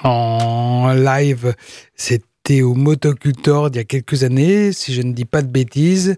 en 0.03 0.91
live, 0.93 1.55
au 2.62 2.74
Motocultor 2.74 3.70
il 3.70 3.76
y 3.76 3.80
a 3.80 3.84
quelques 3.84 4.24
années, 4.24 4.72
si 4.74 4.93
je 4.93 5.02
ne 5.02 5.14
dis 5.14 5.26
pas 5.26 5.41
de 5.41 5.47
bêtises, 5.47 6.16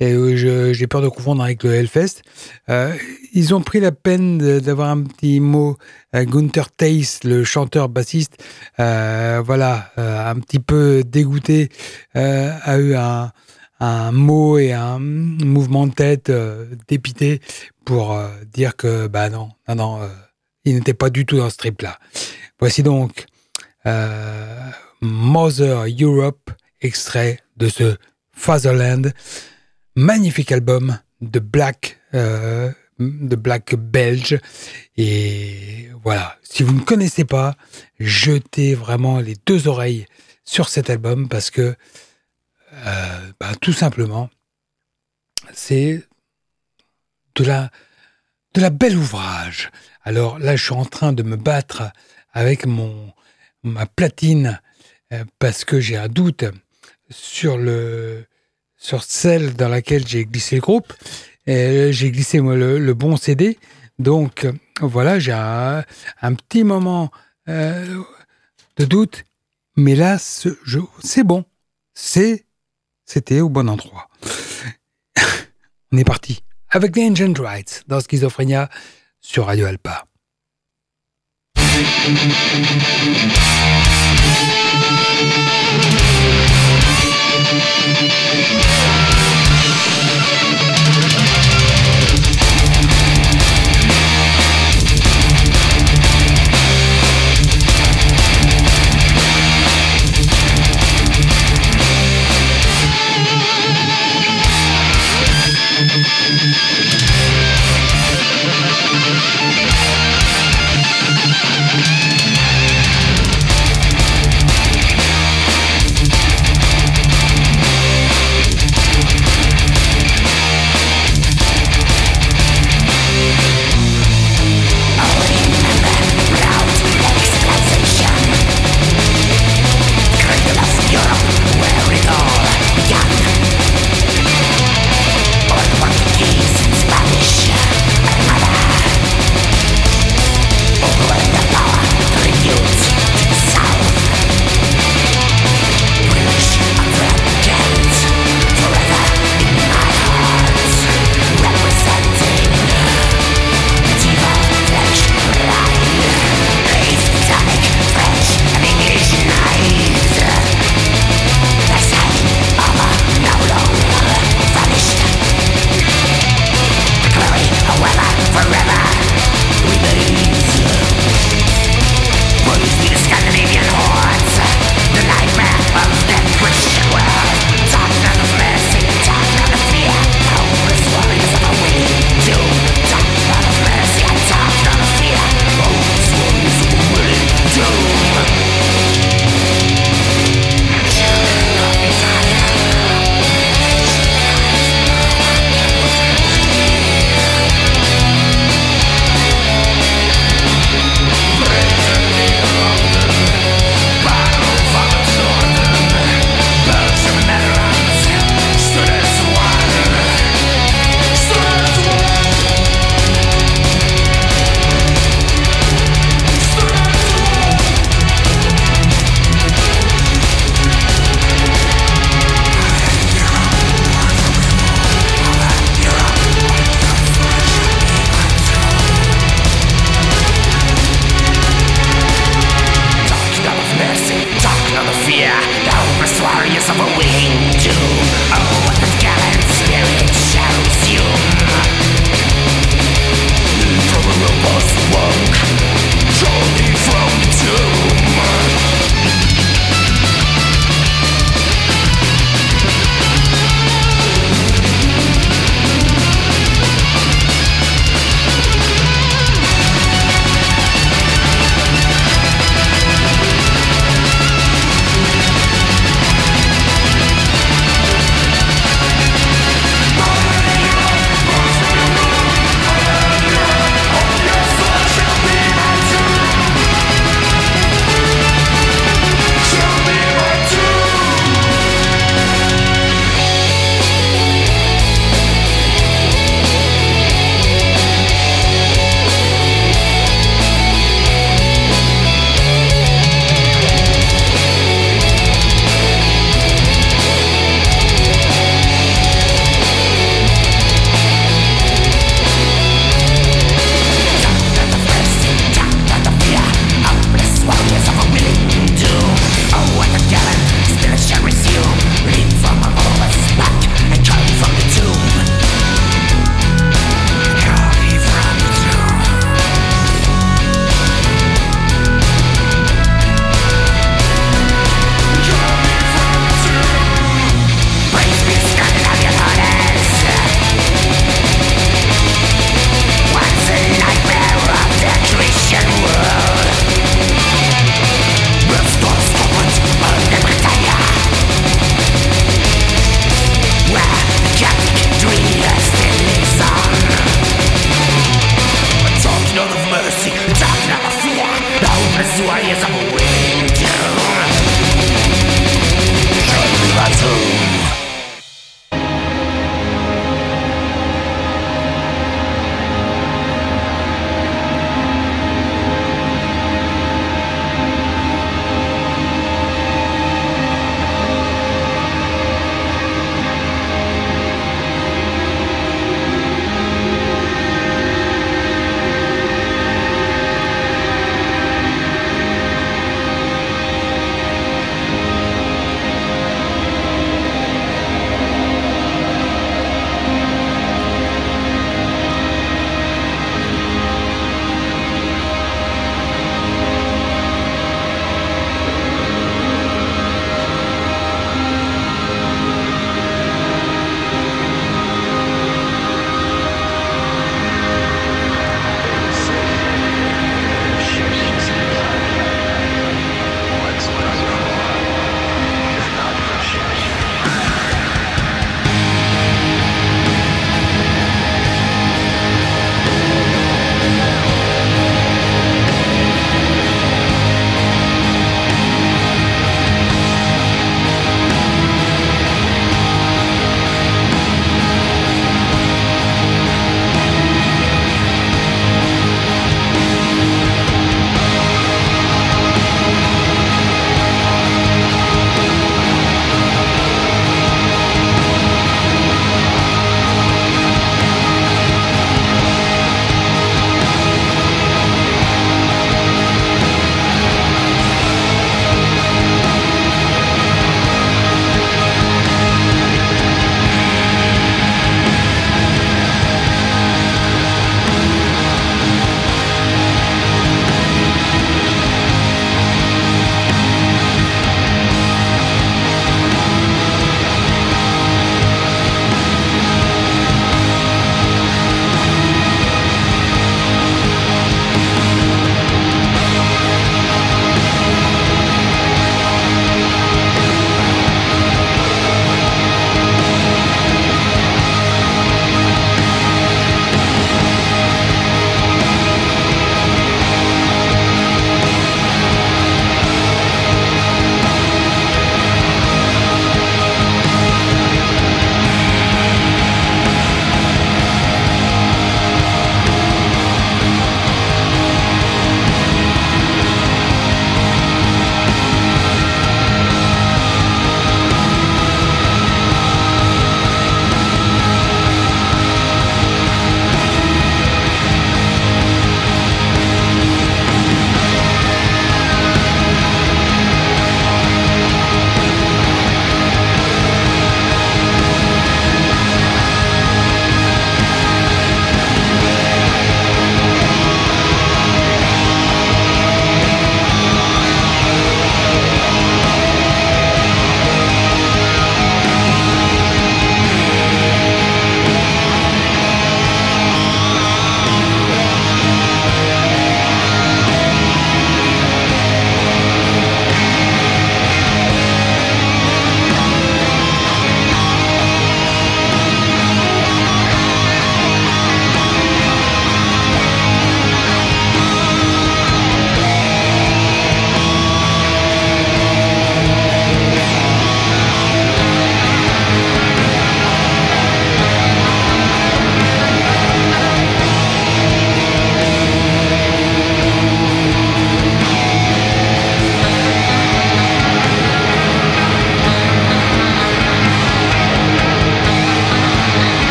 et 0.00 0.12
euh, 0.12 0.72
j'ai 0.72 0.86
peur 0.86 1.02
de 1.02 1.08
confondre 1.08 1.42
avec 1.42 1.62
le 1.62 1.72
Hellfest. 1.72 2.22
Euh, 2.68 2.94
ils 3.32 3.54
ont 3.54 3.62
pris 3.62 3.80
la 3.80 3.92
peine 3.92 4.60
d'avoir 4.60 4.90
un 4.90 5.02
petit 5.02 5.40
mot. 5.40 5.76
Gunther 6.14 6.70
Tace, 6.70 7.24
le 7.24 7.42
chanteur 7.42 7.88
bassiste, 7.88 8.36
voilà, 8.78 9.90
un 9.96 10.36
petit 10.36 10.60
peu 10.60 11.02
dégoûté, 11.04 11.70
a 12.14 12.78
eu 12.78 12.94
un, 12.94 13.32
un 13.80 14.12
mot 14.12 14.58
et 14.58 14.72
un 14.72 14.98
mouvement 14.98 15.86
de 15.86 15.92
tête 15.92 16.30
euh, 16.30 16.66
dépité 16.88 17.40
pour 17.84 18.12
euh, 18.12 18.28
dire 18.52 18.76
que 18.76 19.06
bah 19.08 19.28
non, 19.30 19.50
non, 19.68 19.74
non, 19.74 20.02
euh, 20.02 20.08
il 20.64 20.74
n'était 20.74 20.94
pas 20.94 21.10
du 21.10 21.26
tout 21.26 21.36
dans 21.36 21.50
ce 21.50 21.56
trip-là. 21.56 21.98
Voici 22.58 22.82
donc 22.82 23.26
Mother 25.00 25.86
Europe, 26.00 26.50
extrait 26.80 27.40
de 27.56 27.68
ce 27.68 27.96
Fatherland, 28.32 29.12
magnifique 29.96 30.52
album 30.52 30.98
de 31.20 31.38
Black, 31.38 32.00
de 32.12 33.36
Black 33.36 33.74
belge. 33.74 34.38
Et 34.96 35.88
voilà, 36.02 36.36
si 36.42 36.62
vous 36.62 36.72
ne 36.74 36.80
connaissez 36.80 37.24
pas, 37.24 37.54
jetez 37.98 38.74
vraiment 38.74 39.20
les 39.20 39.36
deux 39.46 39.68
oreilles 39.68 40.06
sur 40.44 40.68
cet 40.68 40.90
album 40.90 41.28
parce 41.28 41.50
que 41.50 41.74
euh, 42.72 43.32
bah, 43.40 43.52
tout 43.60 43.72
simplement, 43.72 44.30
c'est 45.52 46.02
de 47.36 47.44
la, 47.44 47.70
de 48.54 48.60
la 48.60 48.70
belle 48.70 48.96
ouvrage. 48.96 49.70
Alors 50.02 50.38
là, 50.38 50.56
je 50.56 50.64
suis 50.64 50.74
en 50.74 50.84
train 50.84 51.12
de 51.12 51.22
me 51.22 51.36
battre 51.36 51.90
avec 52.32 52.66
mon, 52.66 53.12
ma 53.62 53.86
platine 53.86 54.46
euh, 54.46 54.63
parce 55.38 55.64
que 55.64 55.80
j'ai 55.80 55.96
un 55.96 56.08
doute 56.08 56.44
sur, 57.10 57.58
le, 57.58 58.24
sur 58.76 59.02
celle 59.02 59.54
dans 59.54 59.68
laquelle 59.68 60.06
j'ai 60.06 60.24
glissé 60.24 60.56
le 60.56 60.62
groupe. 60.62 60.92
J'ai 61.46 62.10
glissé 62.10 62.38
le, 62.38 62.92
bon 62.92 63.16
CD. 63.16 63.58
Donc 63.98 64.46
voilà, 64.80 65.18
j'ai 65.18 65.32
un, 65.32 65.84
petit 66.34 66.64
moment 66.64 67.10
euh, 67.48 68.02
de 68.76 68.84
doute. 68.84 69.24
Mais 69.76 69.94
là, 69.94 70.18
c'est 70.18 71.24
bon. 71.24 71.44
C'était 71.94 73.40
au 73.40 73.48
bon 73.48 73.68
endroit. 73.68 74.08
On 75.92 75.98
est 75.98 76.04
parti 76.04 76.42
avec 76.70 76.96
les 76.96 77.08
Ancient 77.08 77.34
Rights 77.38 77.84
dans 77.86 78.00
Schizophrénia 78.00 78.68
sur 79.20 79.46
Radio 79.46 79.66
Alpa. 79.66 80.06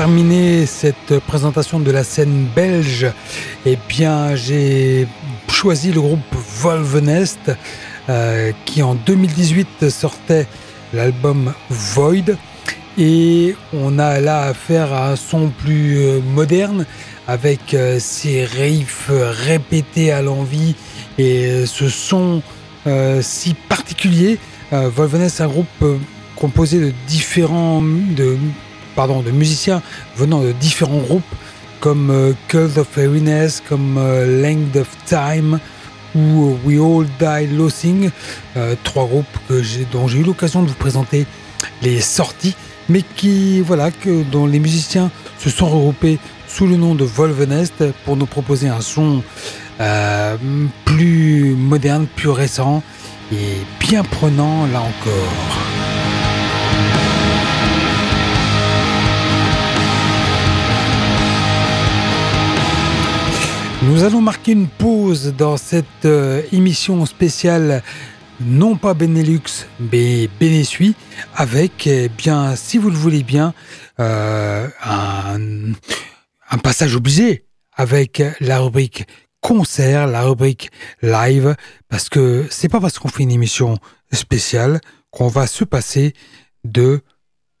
Terminer 0.00 0.64
cette 0.64 1.18
présentation 1.18 1.78
de 1.78 1.90
la 1.90 2.04
scène 2.04 2.46
belge, 2.56 3.06
eh 3.66 3.76
bien, 3.86 4.34
j'ai 4.34 5.06
choisi 5.50 5.92
le 5.92 6.00
groupe 6.00 6.34
Volvenest, 6.62 7.50
euh, 8.08 8.52
qui 8.64 8.82
en 8.82 8.94
2018 8.94 9.90
sortait 9.90 10.46
l'album 10.94 11.52
Void. 11.68 12.34
Et 12.96 13.54
on 13.74 13.98
a 13.98 14.20
là 14.20 14.44
affaire 14.44 14.90
à 14.94 15.10
un 15.10 15.16
son 15.16 15.50
plus 15.50 15.98
euh, 15.98 16.20
moderne, 16.22 16.86
avec 17.28 17.74
euh, 17.74 17.98
ces 18.00 18.46
riffs 18.46 19.10
répétés 19.10 20.12
à 20.12 20.22
l'envie 20.22 20.76
et 21.18 21.66
ce 21.66 21.90
son 21.90 22.40
si 23.20 23.52
particulier. 23.68 24.38
Volvenest, 24.72 25.42
un 25.42 25.48
groupe 25.48 25.84
composé 26.36 26.80
de 26.80 26.94
différents, 27.06 27.82
de 27.82 28.38
de 29.08 29.30
musiciens 29.30 29.82
venant 30.16 30.40
de 30.42 30.52
différents 30.52 30.98
groupes 30.98 31.22
comme 31.80 32.10
euh, 32.10 32.32
Cult 32.48 32.76
of 32.76 32.98
Airiness, 32.98 33.62
comme 33.66 33.96
euh, 33.96 34.42
Length 34.42 34.76
of 34.76 34.88
Time 35.06 35.58
ou 36.14 36.56
We 36.64 36.78
All 36.78 37.06
Die 37.18 37.54
Losing, 37.54 38.10
euh, 38.56 38.74
trois 38.84 39.06
groupes 39.06 39.26
dont 39.92 40.06
j'ai 40.06 40.18
eu 40.18 40.22
l'occasion 40.22 40.62
de 40.62 40.68
vous 40.68 40.74
présenter 40.74 41.26
les 41.82 42.00
sorties, 42.00 42.54
mais 42.90 43.02
qui 43.16 43.60
voilà 43.62 43.90
que 43.90 44.22
dont 44.24 44.46
les 44.46 44.58
musiciens 44.58 45.10
se 45.38 45.48
sont 45.48 45.68
regroupés 45.68 46.18
sous 46.46 46.66
le 46.66 46.76
nom 46.76 46.94
de 46.94 47.04
Volvenest 47.04 47.84
pour 48.04 48.16
nous 48.16 48.26
proposer 48.26 48.68
un 48.68 48.80
son 48.80 49.22
plus 50.84 51.54
moderne, 51.56 52.06
plus 52.16 52.28
récent 52.28 52.82
et 53.32 53.62
bien 53.78 54.02
prenant 54.02 54.66
là 54.66 54.80
encore. 54.80 55.79
Nous 63.90 64.04
allons 64.04 64.20
marquer 64.20 64.52
une 64.52 64.68
pause 64.68 65.34
dans 65.36 65.56
cette 65.56 66.04
euh, 66.04 66.42
émission 66.52 67.04
spéciale 67.06 67.82
non 68.40 68.76
pas 68.76 68.94
Benelux 68.94 69.66
mais 69.80 70.28
Bénessuie 70.38 70.94
avec 71.34 71.88
eh 71.88 72.08
bien 72.08 72.54
si 72.54 72.78
vous 72.78 72.88
le 72.88 72.96
voulez 72.96 73.24
bien 73.24 73.52
euh, 73.98 74.68
un, 74.84 75.72
un, 76.50 76.58
passage 76.58 76.94
obligé 76.94 77.46
avec 77.72 78.22
la 78.38 78.60
rubrique 78.60 79.08
concert, 79.40 80.06
la 80.06 80.22
rubrique 80.22 80.70
live 81.02 81.56
parce 81.88 82.08
que 82.08 82.46
c'est 82.48 82.68
pas 82.68 82.80
parce 82.80 83.00
qu'on 83.00 83.08
fait 83.08 83.24
une 83.24 83.32
émission 83.32 83.76
spéciale 84.12 84.80
qu'on 85.10 85.26
va 85.26 85.48
se 85.48 85.64
passer 85.64 86.14
de 86.62 87.00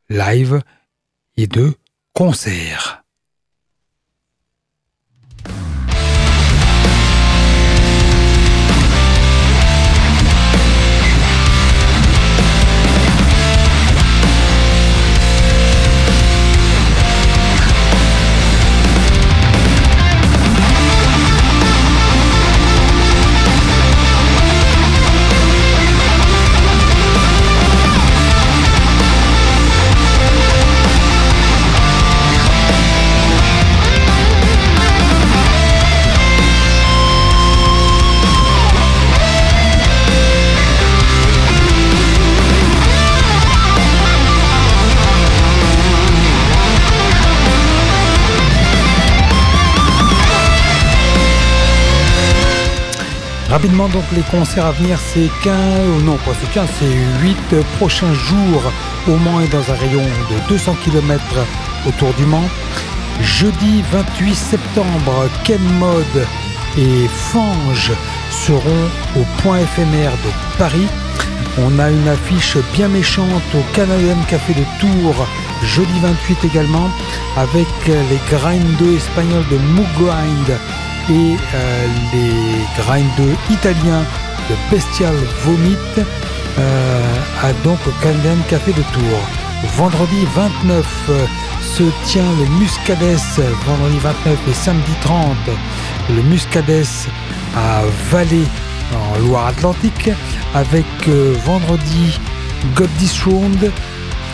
live 0.08 0.60
et 1.36 1.48
de 1.48 1.74
concert. 2.14 2.99
Rapidement, 53.50 53.88
donc, 53.88 54.04
les 54.14 54.22
concerts 54.22 54.66
à 54.66 54.70
venir, 54.70 54.96
c'est 55.00 55.28
15, 55.42 56.04
non, 56.04 56.16
c'est 56.40 56.52
15, 56.52 56.68
c'est 56.78 57.20
8 57.20 57.36
prochains 57.78 58.14
jours 58.14 58.62
au 59.08 59.16
Mans 59.16 59.40
et 59.40 59.48
dans 59.48 59.72
un 59.72 59.74
rayon 59.74 60.04
de 60.04 60.48
200 60.48 60.76
km 60.84 61.24
autour 61.84 62.14
du 62.14 62.26
Mans. 62.26 62.48
Jeudi 63.20 63.82
28 63.90 64.34
septembre, 64.36 65.28
Ken 65.42 65.60
Mode 65.80 66.26
et 66.78 67.08
Fange 67.08 67.90
seront 68.30 68.88
au 69.16 69.24
point 69.42 69.58
éphémère 69.58 70.12
de 70.12 70.56
Paris. 70.56 70.86
On 71.58 71.76
a 71.80 71.90
une 71.90 72.06
affiche 72.06 72.56
bien 72.72 72.86
méchante 72.86 73.26
au 73.56 73.74
Canadian 73.74 74.16
Café 74.28 74.54
de 74.54 74.64
Tours, 74.78 75.26
jeudi 75.64 75.98
28 76.00 76.44
également, 76.44 76.88
avec 77.36 77.66
les 77.88 78.20
grindeux 78.30 78.94
espagnols 78.94 79.48
de 79.50 79.56
Moogrind 79.56 80.56
et 81.08 81.36
euh, 81.54 81.86
les 82.12 82.82
grindeux 82.82 83.36
italiens 83.50 84.04
de 84.48 84.54
Bestial 84.70 85.14
Vomit 85.44 85.76
euh, 86.58 87.02
à 87.42 87.52
donc 87.64 87.78
au 87.86 87.92
Café 88.48 88.72
de 88.72 88.82
Tours. 88.82 89.24
Vendredi 89.76 90.26
29 90.34 90.86
euh, 91.10 91.26
se 91.62 91.84
tient 92.06 92.30
le 92.38 92.46
Muscades, 92.58 93.18
vendredi 93.66 93.98
29 93.98 94.38
et 94.48 94.54
samedi 94.54 94.92
30, 95.02 95.36
le 96.14 96.22
Muscades 96.22 96.86
à 97.56 97.82
Vallée 98.10 98.46
en 98.94 99.18
Loire-Atlantique 99.20 100.10
avec 100.54 100.86
vendredi 101.44 102.18
God 102.74 102.90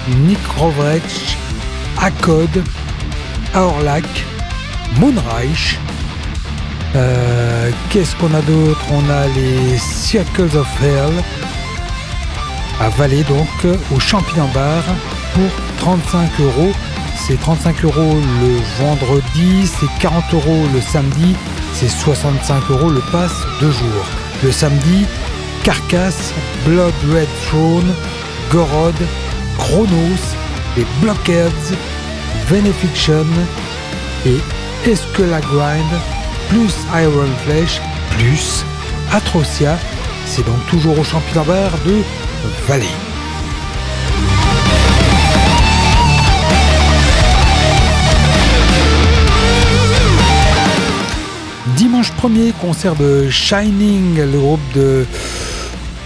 Nick 0.09 0.39
Rovrech, 0.57 1.37
Acode, 2.01 2.63
Aorlac, 3.55 4.05
Moonreich, 5.01 5.79
euh, 6.95 7.71
qu'est-ce 7.91 8.15
qu'on 8.17 8.33
a 8.35 8.41
d'autre? 8.43 8.81
On 8.91 9.11
a 9.11 9.27
les 9.29 9.77
Circles 9.79 10.57
of 10.57 10.69
Hell 10.83 11.23
à 12.81 12.89
Valais, 12.91 13.25
donc 13.25 13.49
au 13.95 13.99
Champignon 13.99 14.49
Bar 14.55 14.83
pour 15.35 15.51
35 15.79 16.41
euros. 16.41 16.73
C'est 17.27 17.41
35 17.41 17.85
euros 17.85 18.21
le 18.41 18.85
vendredi, 18.85 19.67
c'est 19.67 19.89
40 20.01 20.35
euros 20.35 20.63
le 20.73 20.81
samedi, 20.81 21.35
c'est 21.75 21.89
65 21.89 22.71
euros 22.71 22.91
le 22.91 23.01
pass 23.11 23.33
de 23.61 23.71
jour. 23.71 24.05
Le 24.45 24.53
samedi, 24.53 25.07
Carcass, 25.65 26.33
Blood 26.65 26.95
Red 27.13 27.29
Throne, 27.47 27.93
Gorod, 28.53 28.95
Chronos, 29.59 30.37
les 30.77 30.87
Blockheads, 31.01 31.75
Benefiction 32.49 33.27
et 34.25 34.39
Esquela 34.89 35.41
Grind 35.41 35.91
plus 36.49 36.75
Iron 36.95 37.29
Flesh, 37.45 37.81
plus 38.11 38.65
Atrocia. 39.13 39.79
C'est 40.27 40.45
donc 40.45 40.67
toujours 40.69 40.99
au 40.99 41.05
championnat 41.05 41.71
de 41.85 42.03
Vallée. 42.67 42.87
Dimanche 51.77 52.13
1er, 52.13 52.53
concert 52.61 52.95
de 52.95 53.29
Shining, 53.31 54.17
le 54.17 54.39
groupe 54.39 54.73
de 54.75 55.07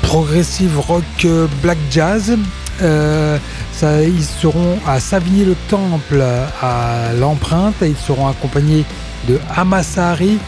progressive 0.02 0.78
rock 0.78 1.26
black 1.62 1.78
jazz. 1.90 2.36
Euh, 2.82 3.38
ils 3.82 4.24
seront 4.24 4.78
à 4.86 5.00
Savigny-le-Temple 5.00 6.22
à 6.60 7.12
l'empreinte 7.18 7.82
et 7.82 7.88
ils 7.88 7.96
seront 7.96 8.26
accompagnés 8.26 8.84
de 9.28 9.38
Hamasari, 9.56 10.38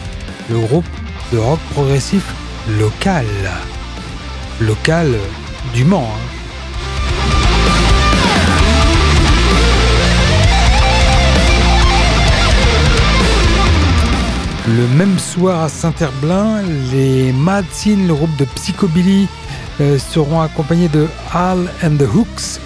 le 0.49 0.59
groupe 0.59 0.85
de 1.31 1.37
rock 1.37 1.59
progressif 1.71 2.23
local. 2.79 3.25
Local 4.61 5.15
du 5.73 5.85
Mans. 5.85 6.07
Hein. 6.15 6.33
Le 14.65 14.87
même 14.87 15.19
soir 15.19 15.63
à 15.63 15.69
Saint-Herblain, 15.69 16.61
les 16.93 17.33
Mad 17.33 17.65
le 17.85 18.13
groupe 18.13 18.33
de 18.37 18.45
Psychobilly, 18.45 19.27
euh, 19.81 19.99
seront 19.99 20.39
accompagnés 20.39 20.87
de 20.87 21.07
Hal 21.33 21.69
and 21.83 21.97
the 21.97 22.07
Hooks, 22.15 22.61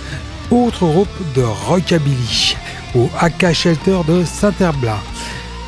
autre 0.51 0.85
groupe 0.85 1.33
de 1.35 1.41
rockabilly, 1.41 2.55
au 2.93 3.09
AK 3.19 3.51
Shelter 3.51 3.99
de 4.07 4.23
Saint-Herblain. 4.23 4.99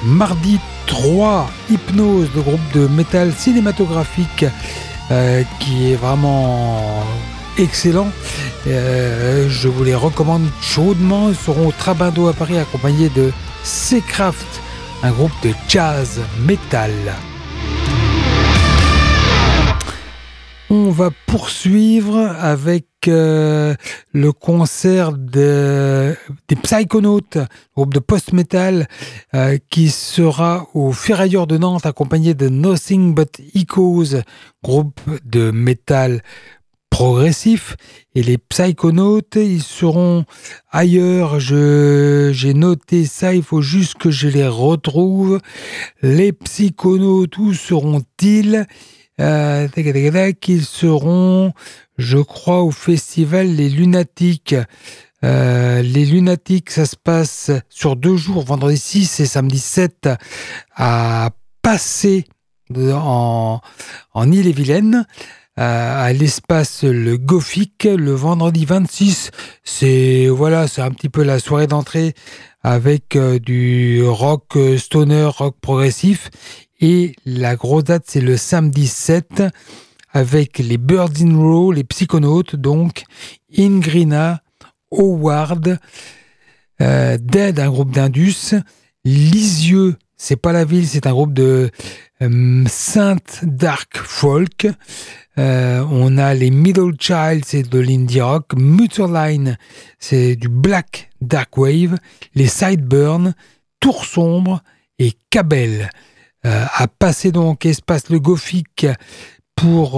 Mardi 0.03 0.59
3, 0.87 1.49
Hypnose, 1.69 2.29
le 2.35 2.41
groupe 2.41 2.71
de 2.73 2.87
métal 2.87 3.33
cinématographique 3.33 4.45
euh, 5.11 5.43
qui 5.59 5.91
est 5.91 5.95
vraiment 5.95 7.03
excellents. 7.57 8.11
je 8.65 9.67
vous 9.67 9.83
les 9.83 9.95
recommande 9.95 10.47
chaudement. 10.61 11.29
Ils 11.29 11.35
seront 11.35 11.67
au 11.67 11.71
Trabando 11.71 12.27
à 12.27 12.33
Paris 12.33 12.57
accompagnés 12.57 13.09
de 13.09 13.31
Seacraft, 13.63 14.61
un 15.03 15.11
groupe 15.11 15.33
de 15.43 15.51
jazz 15.67 16.21
metal. 16.45 16.91
On 20.69 20.91
va 20.91 21.09
poursuivre 21.25 22.17
avec 22.39 22.88
euh, 23.07 23.75
le 24.13 24.31
concert 24.31 25.13
de, 25.13 26.15
des 26.47 26.55
Psychonautes, 26.55 27.37
groupe 27.75 27.93
de 27.93 27.99
post-metal, 27.99 28.87
euh, 29.33 29.57
qui 29.69 29.89
sera 29.89 30.67
au 30.73 30.91
Ferrailleur 30.91 31.47
de 31.47 31.57
Nantes, 31.57 31.85
accompagné 31.85 32.33
de 32.33 32.49
Nothing 32.49 33.15
But 33.15 33.41
Echoes, 33.55 34.21
groupe 34.63 34.99
de 35.25 35.51
métal 35.51 36.21
progressif. 36.89 37.77
Et 38.15 38.23
les 38.23 38.37
Psychonautes, 38.37 39.35
ils 39.35 39.63
seront 39.63 40.25
ailleurs. 40.69 41.39
j'ai 41.39 42.53
noté 42.53 43.05
ça, 43.05 43.33
il 43.33 43.43
faut 43.43 43.61
juste 43.61 43.95
que 43.95 44.11
je 44.11 44.27
les 44.27 44.47
retrouve. 44.47 45.39
Les 46.01 46.33
Psychonautes, 46.33 47.37
où 47.37 47.53
seront-ils? 47.53 48.65
Euh, 49.19 49.67
qui 50.39 50.61
seront, 50.61 51.51
je 51.99 52.17
crois, 52.17 52.63
au 52.63 52.71
festival 52.71 53.47
Les 53.47 53.69
Lunatiques. 53.69 54.55
Euh, 55.23 55.81
les 55.81 56.05
Lunatiques, 56.05 56.71
ça 56.71 56.85
se 56.85 56.95
passe 56.95 57.51
sur 57.69 57.97
deux 57.97 58.15
jours, 58.15 58.43
vendredi 58.43 58.77
6 58.77 59.19
et 59.19 59.25
samedi 59.25 59.59
7, 59.59 60.09
à 60.75 61.29
Passé 61.61 62.25
en, 62.75 63.59
en 64.13 64.31
Ille-et-Vilaine 64.31 65.05
à 65.57 66.13
l'espace 66.13 66.85
Le 66.85 67.17
Gothique 67.17 67.83
le 67.83 68.13
vendredi 68.13 68.63
26. 68.63 69.31
C'est 69.65 70.27
voilà, 70.29 70.67
un 70.77 70.91
petit 70.91 71.09
peu 71.09 71.21
la 71.21 71.39
soirée 71.39 71.67
d'entrée 71.67 72.13
avec 72.63 73.17
euh, 73.17 73.39
du 73.39 74.01
rock 74.05 74.57
stoner, 74.77 75.25
rock 75.25 75.57
progressif 75.59 76.29
et 76.79 77.13
la 77.25 77.57
grosse 77.57 77.83
date, 77.83 78.05
c'est 78.07 78.21
le 78.21 78.37
samedi 78.37 78.87
7 78.87 79.43
avec 80.11 80.59
les 80.59 80.77
Birds 80.77 81.21
in 81.21 81.35
Row, 81.37 81.71
les 81.71 81.83
psychonautes, 81.83 82.55
donc 82.55 83.03
Ingrina, 83.57 84.41
Howard, 84.91 85.79
euh, 86.81 87.17
Dead, 87.19 87.59
un 87.59 87.69
groupe 87.69 87.91
d'Indus, 87.91 88.55
Lisieux, 89.05 89.95
c'est 90.17 90.35
pas 90.35 90.51
la 90.51 90.65
ville, 90.65 90.87
c'est 90.87 91.07
un 91.07 91.11
groupe 91.11 91.33
de 91.33 91.71
euh, 92.21 92.63
Sainte 92.67 93.39
Dark 93.43 93.97
Folk. 93.97 94.67
Euh, 95.37 95.85
on 95.89 96.17
a 96.17 96.33
les 96.33 96.51
Middle 96.51 96.93
Child, 96.99 97.45
c'est 97.45 97.69
de 97.69 97.79
l'indie 97.79 98.19
rock. 98.19 98.51
Mutterline, 98.57 99.57
c'est 99.97 100.35
du 100.35 100.49
black 100.49 101.09
dark 101.21 101.57
wave. 101.57 101.97
Les 102.35 102.47
Sideburn, 102.47 103.33
Tour 103.79 104.03
Sombre 104.03 104.61
et 104.99 105.13
Cabel. 105.29 105.89
Euh, 106.45 106.65
à 106.73 106.87
passer 106.87 107.31
donc 107.31 107.65
espace 107.65 108.09
le 108.09 108.19
Gothique 108.19 108.87
pour 109.61 109.91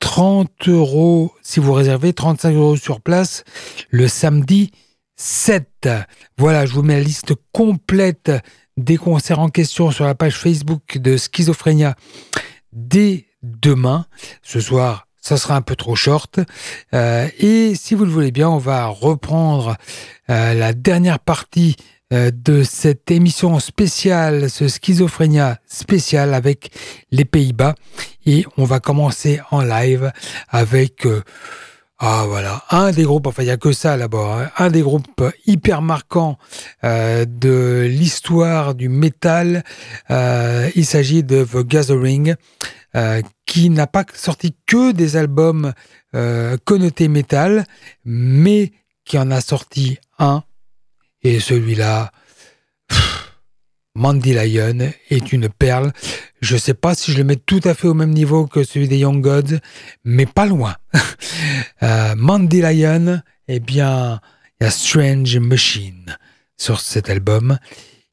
30 0.00 0.50
euh, 0.68 0.72
euros 0.72 1.32
si 1.42 1.60
vous 1.60 1.72
réservez, 1.72 2.12
35 2.12 2.54
euros 2.54 2.76
sur 2.76 3.00
place 3.00 3.44
le 3.90 4.08
samedi 4.08 4.72
7. 5.16 5.88
Voilà, 6.38 6.66
je 6.66 6.72
vous 6.72 6.82
mets 6.82 6.94
la 6.94 7.04
liste 7.04 7.34
complète 7.52 8.32
des 8.76 8.96
concerts 8.96 9.38
en 9.38 9.48
question 9.48 9.90
sur 9.90 10.04
la 10.04 10.14
page 10.14 10.36
Facebook 10.36 10.98
de 10.98 11.16
Schizophrénia 11.16 11.94
dès 12.72 13.26
demain. 13.42 14.06
Ce 14.42 14.60
soir, 14.60 15.06
ça 15.20 15.36
sera 15.36 15.54
un 15.54 15.62
peu 15.62 15.76
trop 15.76 15.94
short. 15.94 16.40
Euh, 16.94 17.28
et 17.38 17.74
si 17.76 17.94
vous 17.94 18.04
le 18.04 18.10
voulez 18.10 18.32
bien, 18.32 18.48
on 18.48 18.58
va 18.58 18.86
reprendre 18.86 19.76
la 20.28 20.72
dernière 20.72 21.18
partie 21.18 21.76
euh, 21.76 21.92
de 22.12 22.62
cette 22.62 23.10
émission 23.10 23.58
spéciale, 23.58 24.50
ce 24.50 24.68
schizophrénia 24.68 25.58
spécial 25.66 26.34
avec 26.34 26.70
les 27.10 27.24
Pays-Bas. 27.24 27.74
Et 28.26 28.44
on 28.58 28.64
va 28.64 28.80
commencer 28.80 29.40
en 29.50 29.62
live 29.62 30.12
avec... 30.48 31.06
Euh, 31.06 31.22
ah 32.04 32.24
voilà, 32.26 32.64
un 32.70 32.90
des 32.90 33.04
groupes, 33.04 33.28
enfin 33.28 33.44
il 33.44 33.46
n'y 33.46 33.52
a 33.52 33.56
que 33.56 33.70
ça 33.70 33.96
là-bas, 33.96 34.42
hein, 34.42 34.50
un 34.58 34.70
des 34.70 34.82
groupes 34.82 35.22
hyper 35.46 35.82
marquants 35.82 36.36
euh, 36.82 37.24
de 37.24 37.86
l'histoire 37.88 38.74
du 38.74 38.88
métal. 38.88 39.62
il 40.10 40.84
s'agit 40.84 41.22
de 41.22 41.44
The 41.44 41.58
Gathering, 41.58 42.34
qui 43.46 43.70
n'a 43.70 43.86
pas 43.86 44.04
sorti 44.14 44.56
que 44.66 44.90
des 44.90 45.16
albums 45.16 45.72
connotés 46.64 47.06
métal, 47.06 47.66
mais 48.04 48.72
qui 49.04 49.16
en 49.16 49.30
a 49.30 49.40
sorti 49.40 49.98
un 50.18 50.42
et 51.22 51.40
celui-là, 51.40 52.10
Mandy 53.94 54.32
Lion 54.32 54.90
est 55.10 55.32
une 55.32 55.48
perle. 55.48 55.92
Je 56.40 56.54
ne 56.54 56.58
sais 56.58 56.74
pas 56.74 56.94
si 56.94 57.12
je 57.12 57.18
le 57.18 57.24
mets 57.24 57.36
tout 57.36 57.60
à 57.64 57.74
fait 57.74 57.88
au 57.88 57.94
même 57.94 58.12
niveau 58.12 58.46
que 58.46 58.64
celui 58.64 58.88
des 58.88 58.98
Young 58.98 59.20
Gods, 59.22 59.58
mais 60.04 60.26
pas 60.26 60.46
loin. 60.46 60.74
euh, 61.82 62.14
Mandy 62.16 62.62
Lion, 62.62 63.20
eh 63.48 63.60
bien, 63.60 64.20
il 64.60 64.64
y 64.64 64.66
a 64.66 64.70
Strange 64.70 65.36
Machine 65.38 66.16
sur 66.56 66.80
cet 66.80 67.10
album. 67.10 67.58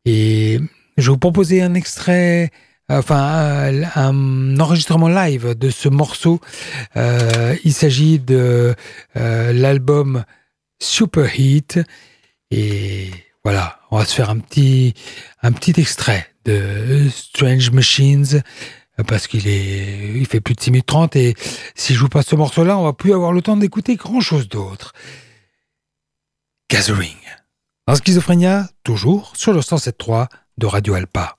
Et 0.05 0.59
je 0.97 1.03
vais 1.03 1.11
vous 1.11 1.17
proposer 1.17 1.61
un 1.61 1.75
extrait, 1.75 2.51
enfin, 2.89 3.71
un, 3.95 4.59
enregistrement 4.59 5.09
live 5.09 5.57
de 5.57 5.69
ce 5.69 5.87
morceau. 5.87 6.41
Euh, 6.97 7.55
il 7.63 7.73
s'agit 7.73 8.19
de 8.19 8.75
euh, 9.15 9.53
l'album 9.53 10.25
Super 10.81 11.39
Heat 11.39 11.79
et 12.51 13.11
voilà, 13.43 13.79
on 13.91 13.97
va 13.97 14.05
se 14.05 14.13
faire 14.13 14.29
un 14.29 14.39
petit, 14.39 14.93
extrait 15.77 16.27
de 16.45 17.07
Strange 17.09 17.71
Machines 17.71 18.41
parce 19.07 19.27
qu'il 19.27 19.47
est, 19.47 20.13
il 20.15 20.27
fait 20.27 20.41
plus 20.41 20.55
de 20.55 20.61
6 20.61 20.71
minutes 20.71 20.85
30 20.87 21.15
et 21.15 21.35
si 21.75 21.93
je 21.93 21.99
vous 21.99 22.09
passe 22.09 22.27
ce 22.27 22.35
morceau-là, 22.35 22.77
on 22.77 22.83
va 22.83 22.93
plus 22.93 23.13
avoir 23.13 23.31
le 23.31 23.41
temps 23.41 23.55
d'écouter 23.55 23.95
grand 23.95 24.19
chose 24.19 24.49
d'autre. 24.49 24.93
Gathering. 26.69 27.17
Dans 27.87 27.95
Schizophrénia, 27.95 28.69
toujours 28.83 29.33
sur 29.35 29.53
le 29.53 29.61
107.3 29.61 30.27
de 30.57 30.65
Radio 30.67 30.93
Alpa. 30.93 31.37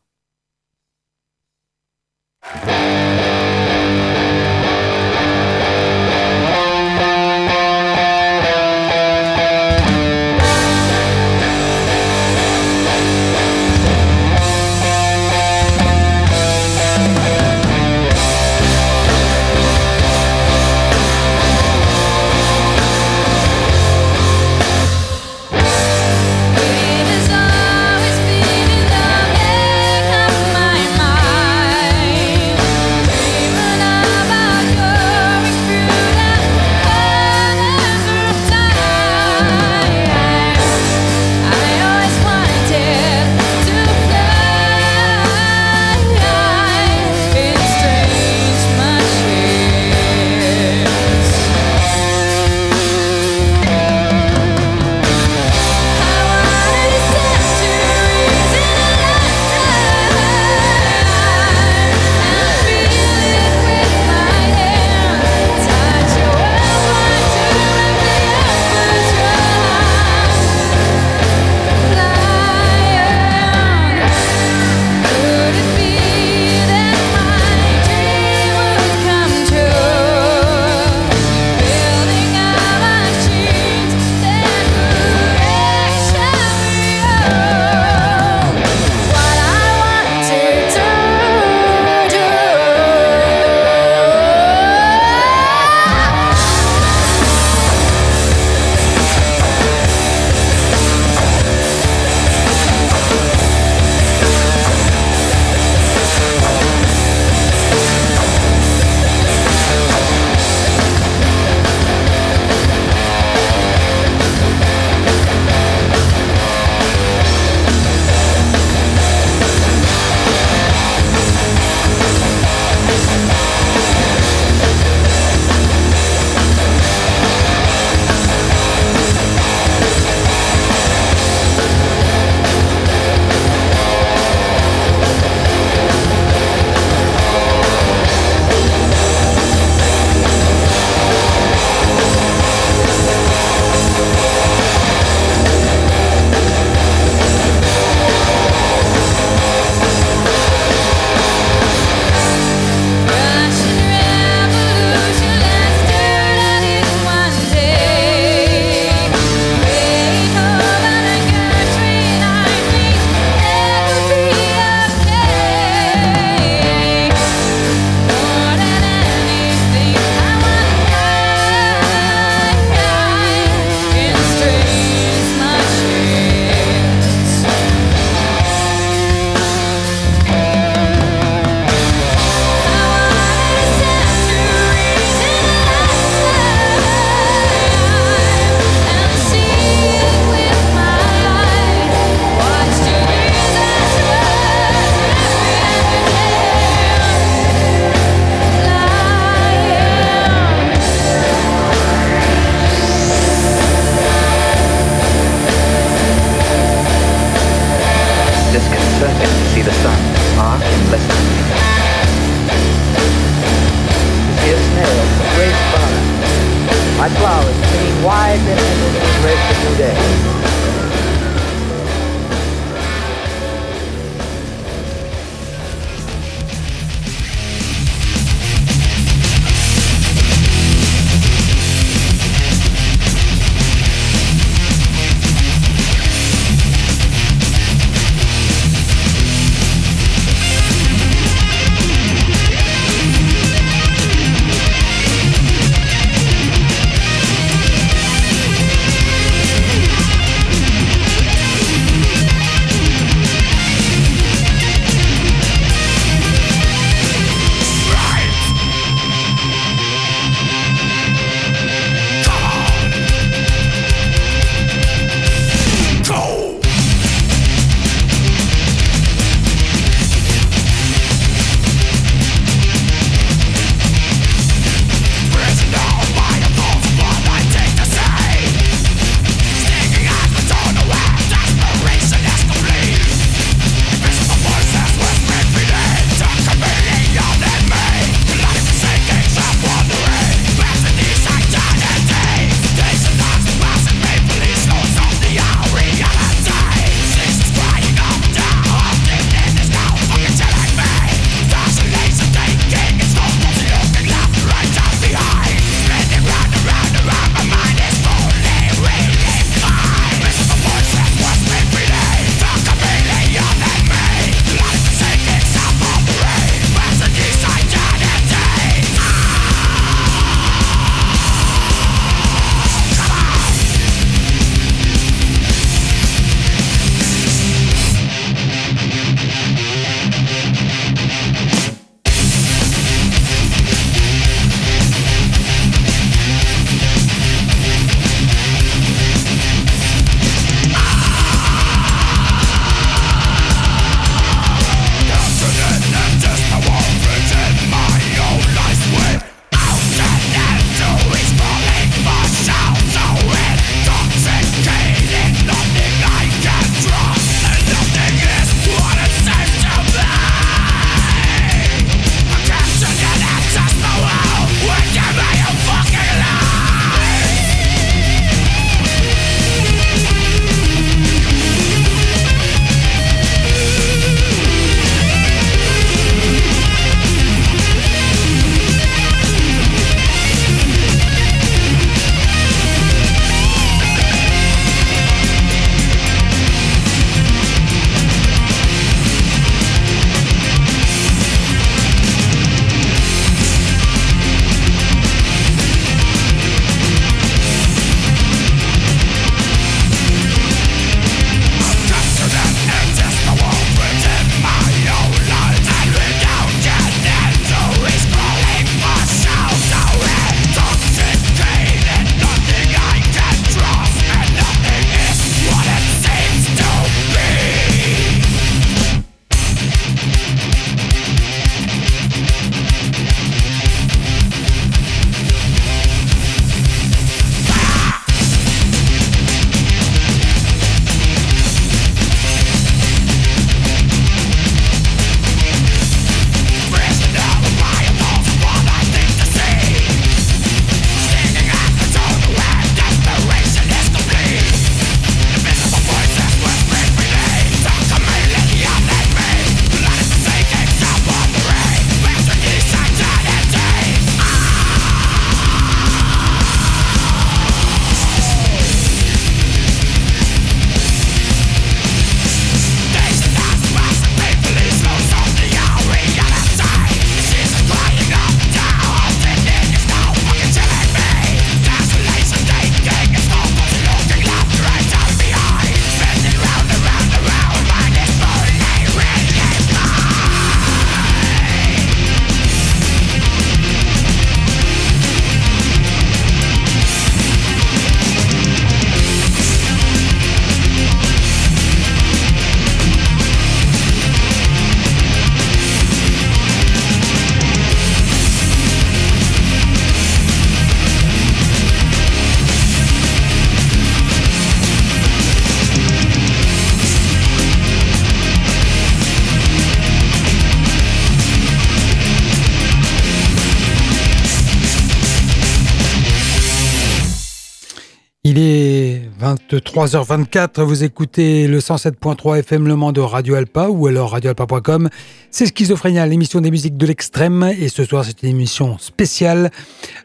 23h24, 519.61 520.63
vous 520.63 520.85
écoutez 520.85 521.47
le 521.47 521.59
107.3 521.59 522.39
FM 522.39 522.67
Le 522.67 522.77
Mans 522.77 522.93
de 522.93 523.01
Radio 523.03 523.35
Alpa 523.35 523.69
ou 523.69 523.89
alors 523.89 524.13
radioalpa.com. 524.13 524.89
C'est 525.31 525.47
Schizophrénia, 525.47 526.07
l'émission 526.07 526.41
des 526.41 526.51
musiques 526.51 526.79
de 526.79 526.87
l'extrême. 526.87 527.43
Et 527.59 527.69
ce 527.69 527.85
soir, 527.85 528.05
c'est 528.07 528.23
une 528.23 528.31
émission 528.31 528.79
spéciale 528.79 529.51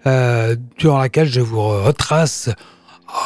euh, 0.07 0.57
durant 0.77 0.97
laquelle 0.97 1.29
je 1.29 1.39
vous 1.39 1.61
retrace 1.61 2.49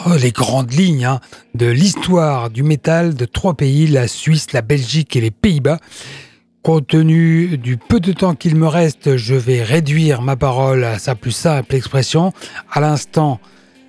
oh, 0.05 0.11
les 0.21 0.29
grandes 0.31 0.71
lignes 0.71 1.05
hein, 1.05 1.19
de 1.55 1.65
l'histoire 1.65 2.51
du 2.51 2.61
métal 2.61 3.15
de 3.15 3.25
trois 3.25 3.55
pays, 3.55 3.87
la 3.87 4.07
Suisse, 4.07 4.53
la 4.53 4.61
Belgique 4.61 5.15
et 5.15 5.21
les 5.21 5.31
Pays-Bas. 5.31 5.79
Compte 6.61 6.87
tenu 6.87 7.57
du 7.57 7.77
peu 7.77 7.99
de 7.99 8.13
temps 8.13 8.35
qu'il 8.35 8.55
me 8.55 8.67
reste, 8.67 9.17
je 9.17 9.33
vais 9.33 9.63
réduire 9.63 10.21
ma 10.21 10.35
parole 10.35 10.83
à 10.83 10.99
sa 10.99 11.15
plus 11.15 11.31
simple 11.31 11.73
expression. 11.73 12.33
À 12.71 12.81
l'instant, 12.81 13.39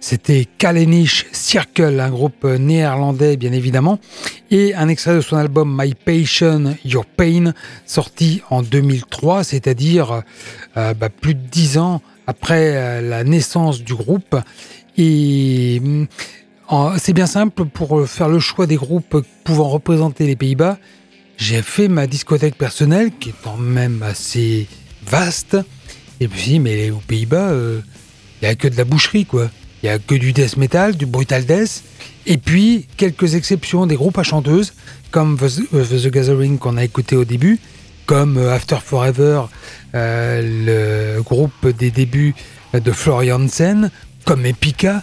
c'était 0.01 0.47
Kalenish 0.59 1.27
Circle, 1.33 2.01
un 2.01 2.11
groupe 2.11 2.45
néerlandais 2.45 3.37
bien 3.37 3.53
évidemment, 3.53 3.99
et 4.51 4.75
un 4.75 4.89
extrait 4.89 5.15
de 5.15 5.21
son 5.21 5.37
album 5.37 5.79
My 5.79 5.95
Passion, 5.95 6.77
Your 6.85 7.05
Pain, 7.05 7.53
sorti 7.85 8.41
en 8.51 8.63
2003, 8.63 9.45
c'est-à-dire 9.45 10.23
euh, 10.77 10.95
bah, 10.95 11.11
plus 11.11 11.35
de 11.35 11.47
dix 11.51 11.79
ans 11.79 12.01
après 12.27 12.77
euh, 12.77 13.01
la 13.03 13.25
naissance 13.25 13.83
du 13.83 13.95
groupe. 13.95 14.37
Et 14.97 15.81
c'est 16.99 17.13
bien 17.13 17.27
simple, 17.27 17.65
pour 17.67 18.09
faire 18.09 18.29
le 18.29 18.39
choix 18.39 18.67
des 18.67 18.77
groupes 18.77 19.25
pouvant 19.45 19.69
représenter 19.69 20.27
les 20.27 20.37
Pays-Bas, 20.37 20.79
j'ai 21.37 21.63
fait 21.63 21.89
ma 21.89 22.07
discothèque 22.07 22.57
personnelle, 22.57 23.11
qui 23.19 23.31
est 23.31 23.35
quand 23.43 23.57
même 23.57 24.03
assez 24.03 24.69
vaste, 25.07 25.57
et 26.21 26.29
puis 26.29 26.59
mais 26.59 26.91
aux 26.91 27.03
Pays-Bas, 27.07 27.51
euh, 27.51 27.81
il 28.41 28.45
n'y 28.45 28.51
a 28.51 28.55
que 28.55 28.69
de 28.69 28.77
la 28.77 28.85
boucherie, 28.85 29.25
quoi. 29.27 29.51
Il 29.83 29.87
n'y 29.87 29.91
a 29.91 29.99
que 29.99 30.15
du 30.15 30.33
death 30.33 30.57
metal, 30.57 30.97
du 30.97 31.07
brutal 31.07 31.45
death, 31.47 31.83
et 32.27 32.37
puis 32.37 32.87
quelques 32.97 33.35
exceptions 33.35 33.87
des 33.87 33.97
groupes 33.97 34.19
à 34.19 34.23
chanteuses, 34.23 34.75
comme 35.11 35.39
The, 35.39 36.07
Gathering 36.09 36.59
qu'on 36.59 36.77
a 36.77 36.85
écouté 36.85 37.17
au 37.17 37.25
début, 37.25 37.59
comme 38.07 38.37
euh, 38.37 38.55
After 38.55 38.79
Forever, 38.85 39.43
euh, 39.95 41.17
le 41.17 41.23
groupe 41.23 41.67
des 41.67 41.91
débuts 41.91 42.35
de 42.75 42.93
Florian 42.93 43.49
Sen, 43.49 43.91
comme 44.25 44.45
Epica. 44.45 45.03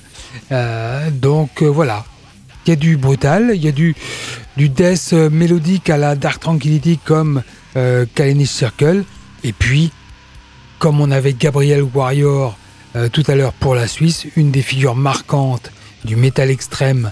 Euh, 0.51 1.09
donc 1.11 1.63
voilà, 1.63 2.05
il 2.65 2.69
y 2.69 2.73
a 2.73 2.75
du 2.75 2.97
brutal, 2.97 3.51
il 3.55 3.63
y 3.63 3.67
a 3.67 3.71
du, 3.71 3.95
du 4.57 4.69
death 4.69 5.13
mélodique 5.13 5.89
à 5.89 5.97
la 5.97 6.15
Dark 6.15 6.39
Tranquility 6.39 6.99
comme 7.03 7.41
euh, 7.75 8.05
Circle, 8.45 9.03
et 9.43 9.53
puis 9.53 9.91
comme 10.79 10.99
on 11.01 11.11
avait 11.11 11.33
Gabriel 11.33 11.83
Warrior 11.83 12.57
euh, 12.97 13.09
tout 13.09 13.23
à 13.27 13.35
l'heure 13.35 13.53
pour 13.53 13.75
la 13.75 13.87
Suisse, 13.87 14.25
une 14.35 14.49
des 14.49 14.63
figures 14.63 14.95
marquantes 14.95 15.71
du 16.03 16.15
métal 16.15 16.49
extrême 16.49 17.11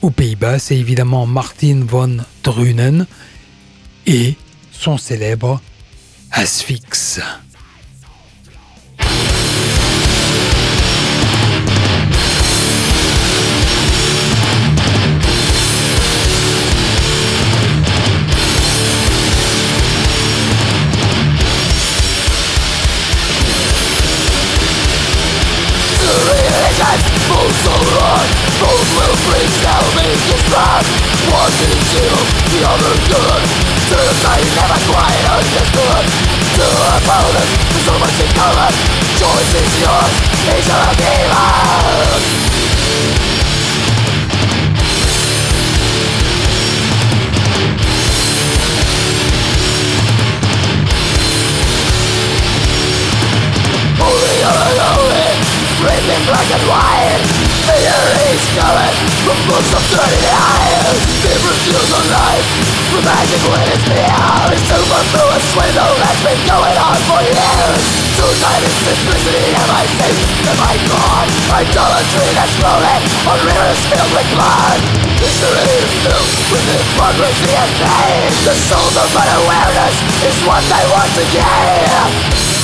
aux 0.00 0.10
Pays-Bas, 0.10 0.60
c'est 0.60 0.76
évidemment 0.76 1.26
Martin 1.26 1.80
von 1.84 2.18
Drunen 2.44 3.06
et 4.06 4.34
son 4.70 4.96
célèbre 4.96 5.60
Asphyx. 6.30 7.20
tell 29.74 29.90
me 29.98 30.06
this 30.06 30.42
time 30.54 30.86
One 31.34 31.50
didn't 31.58 31.86
do, 31.90 32.06
the 32.54 32.60
other 32.62 32.94
good. 33.10 33.42
To 33.90 33.96
the 33.98 34.14
side 34.22 34.46
never 34.54 34.78
quite 34.86 35.24
understood. 35.34 36.04
To 36.54 36.66
opponents, 36.94 37.54
there's 37.74 37.86
so 37.90 37.94
much 37.98 38.14
in 38.22 38.30
common 38.38 38.72
Choice 39.18 39.54
is 39.58 39.72
yours, 39.82 40.12
these 40.46 40.68
are 40.70 40.94
demons 40.94 42.24
Only, 54.04 54.38
only, 54.44 54.76
only, 54.94 56.18
black 56.26 56.50
and 56.52 56.64
white. 56.68 57.53
Theories 57.64 58.44
coming 58.60 58.96
from 59.24 59.38
books 59.48 59.72
of 59.72 59.84
dirty 59.88 60.20
lies 60.28 61.00
Different 61.24 61.60
views 61.64 61.90
on 61.96 62.04
life 62.12 62.44
From 62.92 63.04
magic 63.08 63.40
when 63.48 63.64
it's 63.72 63.86
beyond 63.88 64.52
Superfluous 64.68 65.44
swindle 65.48 65.94
that's 65.96 66.20
been 66.20 66.40
going 66.44 66.76
on 66.76 66.98
for 67.08 67.24
years 67.24 67.80
Suicide 68.20 68.68
and 68.68 68.76
simplicity 68.84 69.48
am 69.56 69.70
I 69.72 69.84
safe? 69.96 70.20
Am 70.44 70.60
I 70.60 70.74
gone? 70.84 71.28
Idolatry 71.56 72.28
that's 72.36 72.52
flowing 72.60 73.04
on 73.32 73.38
rivers 73.48 73.80
filled 73.88 74.12
with 74.12 74.28
blood 74.36 74.80
History 75.24 75.64
is 75.64 75.92
filled 76.04 76.30
with 76.52 76.66
hypocrisy 76.68 77.48
and 77.48 77.72
pain 77.80 78.28
The 78.44 78.54
soul's 78.68 78.92
of 78.92 79.08
unawareness 79.08 79.96
is 80.20 80.36
what 80.44 80.60
they 80.68 80.84
want 80.92 81.10
to 81.16 81.24
gain 81.32 82.63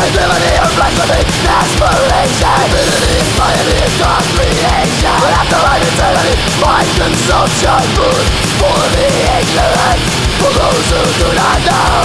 desecration 0.00 0.20
Humility 0.20 0.54
or 0.56 0.70
blasphemy 0.76 1.22
Desperation. 1.44 2.60
Divinity 2.72 3.12
is 3.20 3.30
piety 3.36 3.76
is 3.84 3.94
God's 4.00 4.28
creation. 4.32 5.16
But 5.20 5.32
after 5.36 5.60
life 5.60 5.84
eternity 5.84 6.34
Mind 6.60 6.88
consumption 6.96 7.82
Food 7.96 8.26
for 8.60 8.80
the 8.96 9.08
ignorant 9.36 10.00
For 10.40 10.50
those 10.56 10.86
who 10.88 11.02
do 11.20 11.28
not 11.36 11.58
know. 11.68 12.00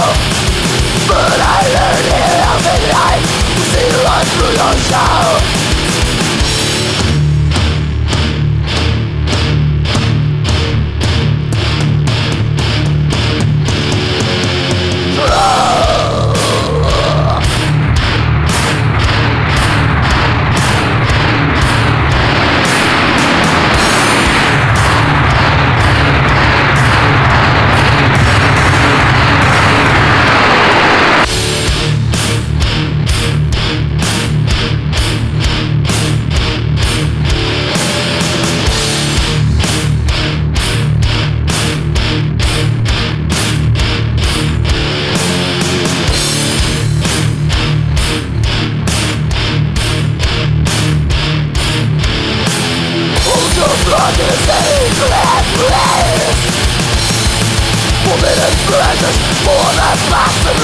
But 1.08 1.38
I 1.40 1.58
learned 1.72 2.06
here 2.12 2.36
life 2.92 3.28
To 3.54 3.62
see 3.72 3.88
run 4.04 4.24
through 4.36 4.54
your 4.56 4.74
show 4.90 5.75
Understanding 53.86 54.90
grand 54.98 55.46
place 55.54 56.42
Forbidden 58.02 58.54
the 60.42 60.58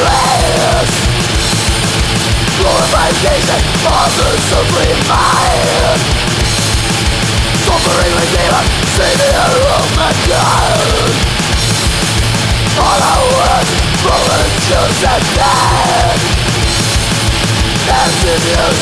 Glorification 2.58 3.62
of 3.86 4.10
the 4.18 4.26
supreme 4.50 5.02
mind 5.06 6.02
Suffering 7.62 8.14
savior 8.98 9.46
All 12.74 13.00
our 13.06 13.22
words 13.22 13.70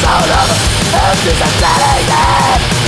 out 0.09 0.33
of 0.33 0.49
empty 0.97 1.33
satanic 1.37 2.80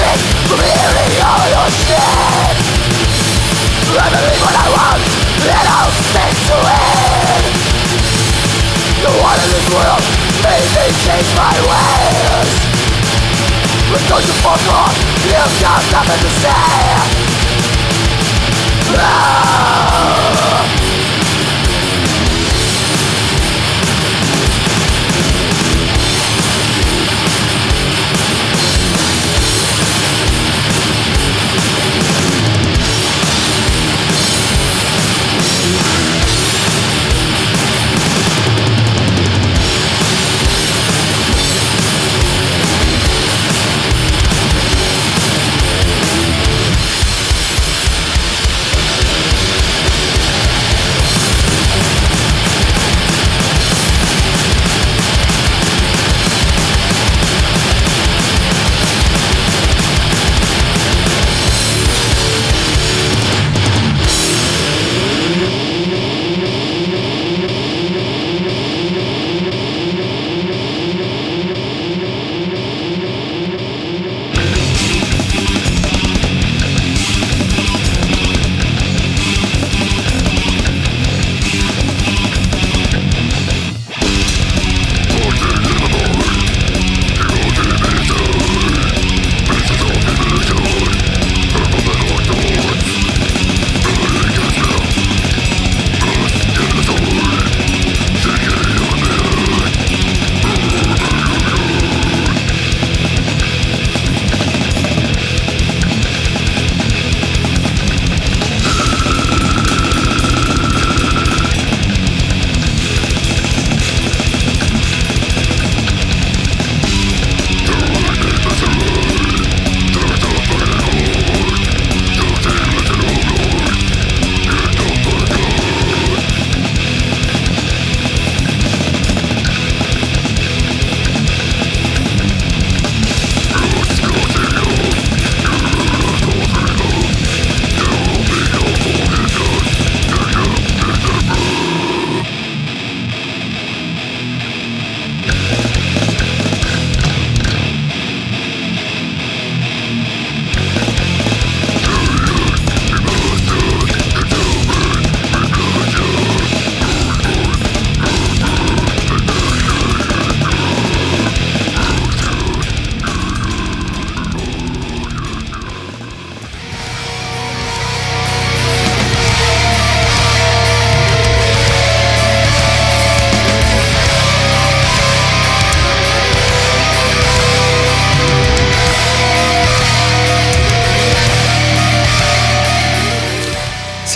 distance 0.00 0.48
from 0.48 0.60
healing 0.64 1.12
all 1.20 1.44
your 1.52 1.68
sin 1.84 2.56
I 3.90 4.08
believe 4.08 4.40
what 4.40 4.56
I 4.56 4.66
want 4.72 5.02
and 5.44 5.66
I'll 5.68 5.92
stick 6.08 6.34
to 6.48 6.56
it 6.56 7.44
No 9.04 9.12
one 9.20 9.38
in 9.44 9.50
this 9.52 9.66
world 9.68 10.02
made 10.40 10.68
me 10.72 10.84
change 11.04 11.28
my 11.36 11.52
ways 11.68 12.48
But 13.92 14.02
don't 14.08 14.24
you 14.24 14.36
fuck 14.40 14.64
off, 14.72 14.96
you've 15.28 15.56
got 15.60 15.82
nothing 15.92 16.20
to 16.24 16.30
say 16.40 16.56
ah! 18.96 19.59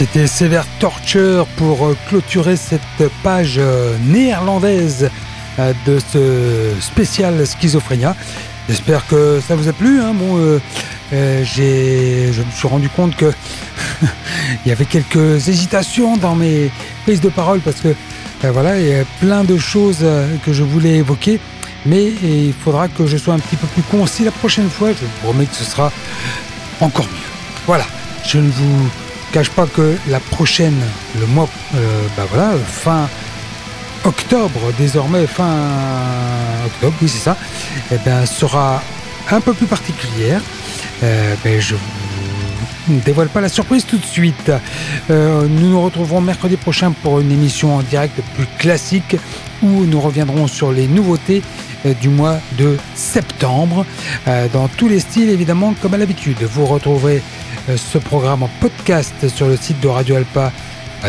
C'était 0.05 0.27
Sévère 0.27 0.67
Torture 0.81 1.47
pour 1.57 1.87
euh, 1.87 1.97
clôturer 2.11 2.57
cette 2.57 3.09
page 3.23 3.55
euh, 3.57 3.97
néerlandaise 4.05 5.09
euh, 5.59 5.73
de 5.87 5.99
ce 6.13 6.79
spécial 6.79 7.47
schizophrénia. 7.47 8.15
J'espère 8.69 9.07
que 9.07 9.41
ça 9.41 9.57
vous 9.57 9.67
a 9.67 9.73
plu. 9.73 10.03
Hein. 10.03 10.13
Bon, 10.13 10.61
j'ai, 11.11 12.35
je 12.35 12.43
me 12.43 12.51
suis 12.51 12.69
rendu 12.69 12.91
compte 12.91 13.17
que 13.17 13.33
il 14.67 14.69
y 14.69 14.73
avait 14.73 14.85
quelques 14.85 15.49
hésitations 15.49 16.19
dans 16.19 16.35
mes 16.35 16.71
prises 17.05 17.23
de 17.23 17.31
parole 17.31 17.61
parce 17.61 17.81
que 17.81 17.97
voilà, 18.43 18.79
il 18.79 18.87
y 18.87 18.95
a 18.95 19.05
plein 19.21 19.43
de 19.43 19.57
choses 19.57 20.05
que 20.45 20.53
je 20.53 20.63
voulais 20.63 20.97
évoquer, 20.97 21.41
mais 21.87 22.13
il 22.23 22.53
faudra 22.53 22.89
que 22.89 23.07
je 23.07 23.17
sois 23.17 23.33
un 23.33 23.39
petit 23.39 23.57
peu 23.57 23.67
plus 23.69 23.83
concis 23.85 24.23
la 24.25 24.33
prochaine 24.33 24.69
fois. 24.69 24.91
Je 24.91 25.07
vous 25.07 25.13
promets 25.23 25.47
que 25.47 25.55
ce 25.55 25.65
sera 25.65 25.91
encore 26.81 27.07
mieux. 27.07 27.31
Voilà, 27.67 27.87
je 28.27 28.37
ne 28.37 28.51
vous 28.51 28.91
cache 29.35 29.51
pas 29.51 29.67
que 29.67 29.97
la 30.09 30.21
prochaine, 30.21 30.81
le 31.19 31.27
mois, 31.27 31.49
euh, 31.75 32.03
bah 32.17 32.25
voilà, 32.31 32.53
fin 32.65 33.09
octobre, 34.05 34.61
désormais 34.79 35.27
fin 35.27 35.57
octobre, 36.65 36.95
oui 37.03 37.09
c'est 37.09 37.19
ça, 37.19 37.37
eh 37.91 37.97
bien, 38.05 38.27
sera 38.27 38.81
un 39.33 39.41
peu 39.41 39.53
plus 39.53 39.67
particulière. 39.67 40.41
Euh, 41.03 41.35
ben, 41.43 41.61
je 41.61 41.75
ne 42.87 43.01
dévoile 43.01 43.27
pas 43.27 43.41
la 43.41 43.49
surprise 43.49 43.85
tout 43.85 43.99
de 43.99 44.05
suite. 44.05 44.53
Euh, 45.11 45.49
nous 45.51 45.69
nous 45.69 45.83
retrouverons 45.83 46.21
mercredi 46.21 46.57
prochain 46.57 46.93
pour 46.93 47.19
une 47.19 47.33
émission 47.33 47.75
en 47.75 47.83
direct 47.83 48.21
plus 48.37 48.47
classique 48.57 49.17
où 49.65 49.85
nous 49.85 50.01
reviendrons 50.01 50.47
sur 50.47 50.71
les 50.71 50.87
nouveautés 50.87 51.43
du 52.01 52.09
mois 52.09 52.39
de 52.57 52.79
septembre 52.95 53.85
dans 54.55 54.69
tous 54.69 54.89
les 54.89 55.01
styles 55.01 55.29
évidemment 55.29 55.75
comme 55.83 55.93
à 55.93 55.99
l'habitude. 55.99 56.39
Vous 56.43 56.65
retrouverez 56.65 57.17
euh, 57.19 57.44
ce 57.77 57.99
programme 57.99 58.43
en 58.43 58.51
podcast 58.61 59.29
sur 59.29 59.47
le 59.47 59.57
site 59.57 59.81
de 59.81 59.89
Radio 59.89 60.17
Alpa 60.17 60.53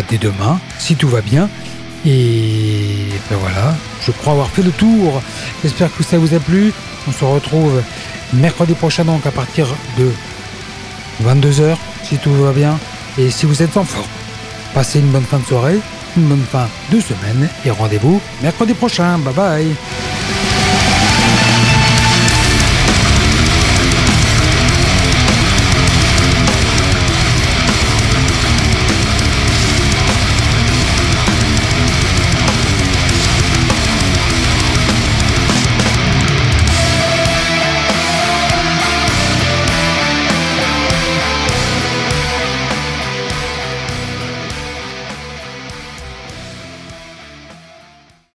dès 0.10 0.18
demain, 0.18 0.60
si 0.78 0.96
tout 0.96 1.10
va 1.10 1.22
bien. 1.22 1.50
Et 2.06 3.08
ben 3.30 3.38
voilà, 3.40 3.76
je 4.02 4.12
crois 4.12 4.34
avoir 4.34 4.50
fait 4.50 4.62
le 4.62 4.72
tour. 4.72 5.22
J'espère 5.64 5.94
que 5.96 6.04
ça 6.04 6.18
vous 6.18 6.34
a 6.34 6.40
plu. 6.40 6.72
On 7.08 7.12
se 7.12 7.26
retrouve 7.26 7.82
mercredi 8.34 8.74
prochain 8.74 9.06
donc 9.06 9.26
à 9.26 9.32
partir 9.32 9.68
de 9.98 10.12
22h, 11.24 11.76
si 12.04 12.18
tout 12.18 12.34
va 12.34 12.52
bien. 12.52 12.78
Et 13.18 13.32
si 13.32 13.46
vous 13.46 13.64
êtes 13.64 13.76
en 13.78 13.84
forme, 13.86 14.06
passez 14.74 15.00
une 15.00 15.10
bonne 15.10 15.24
fin 15.24 15.40
de 15.40 15.46
soirée, 15.46 15.80
une 16.18 16.24
bonne 16.26 16.46
fin 16.52 16.68
de 16.92 17.00
semaine 17.00 17.50
et 17.66 17.72
rendez-vous 17.72 18.22
mercredi 18.42 18.74
prochain. 18.74 19.18
Bye 19.20 19.34
bye 19.34 20.15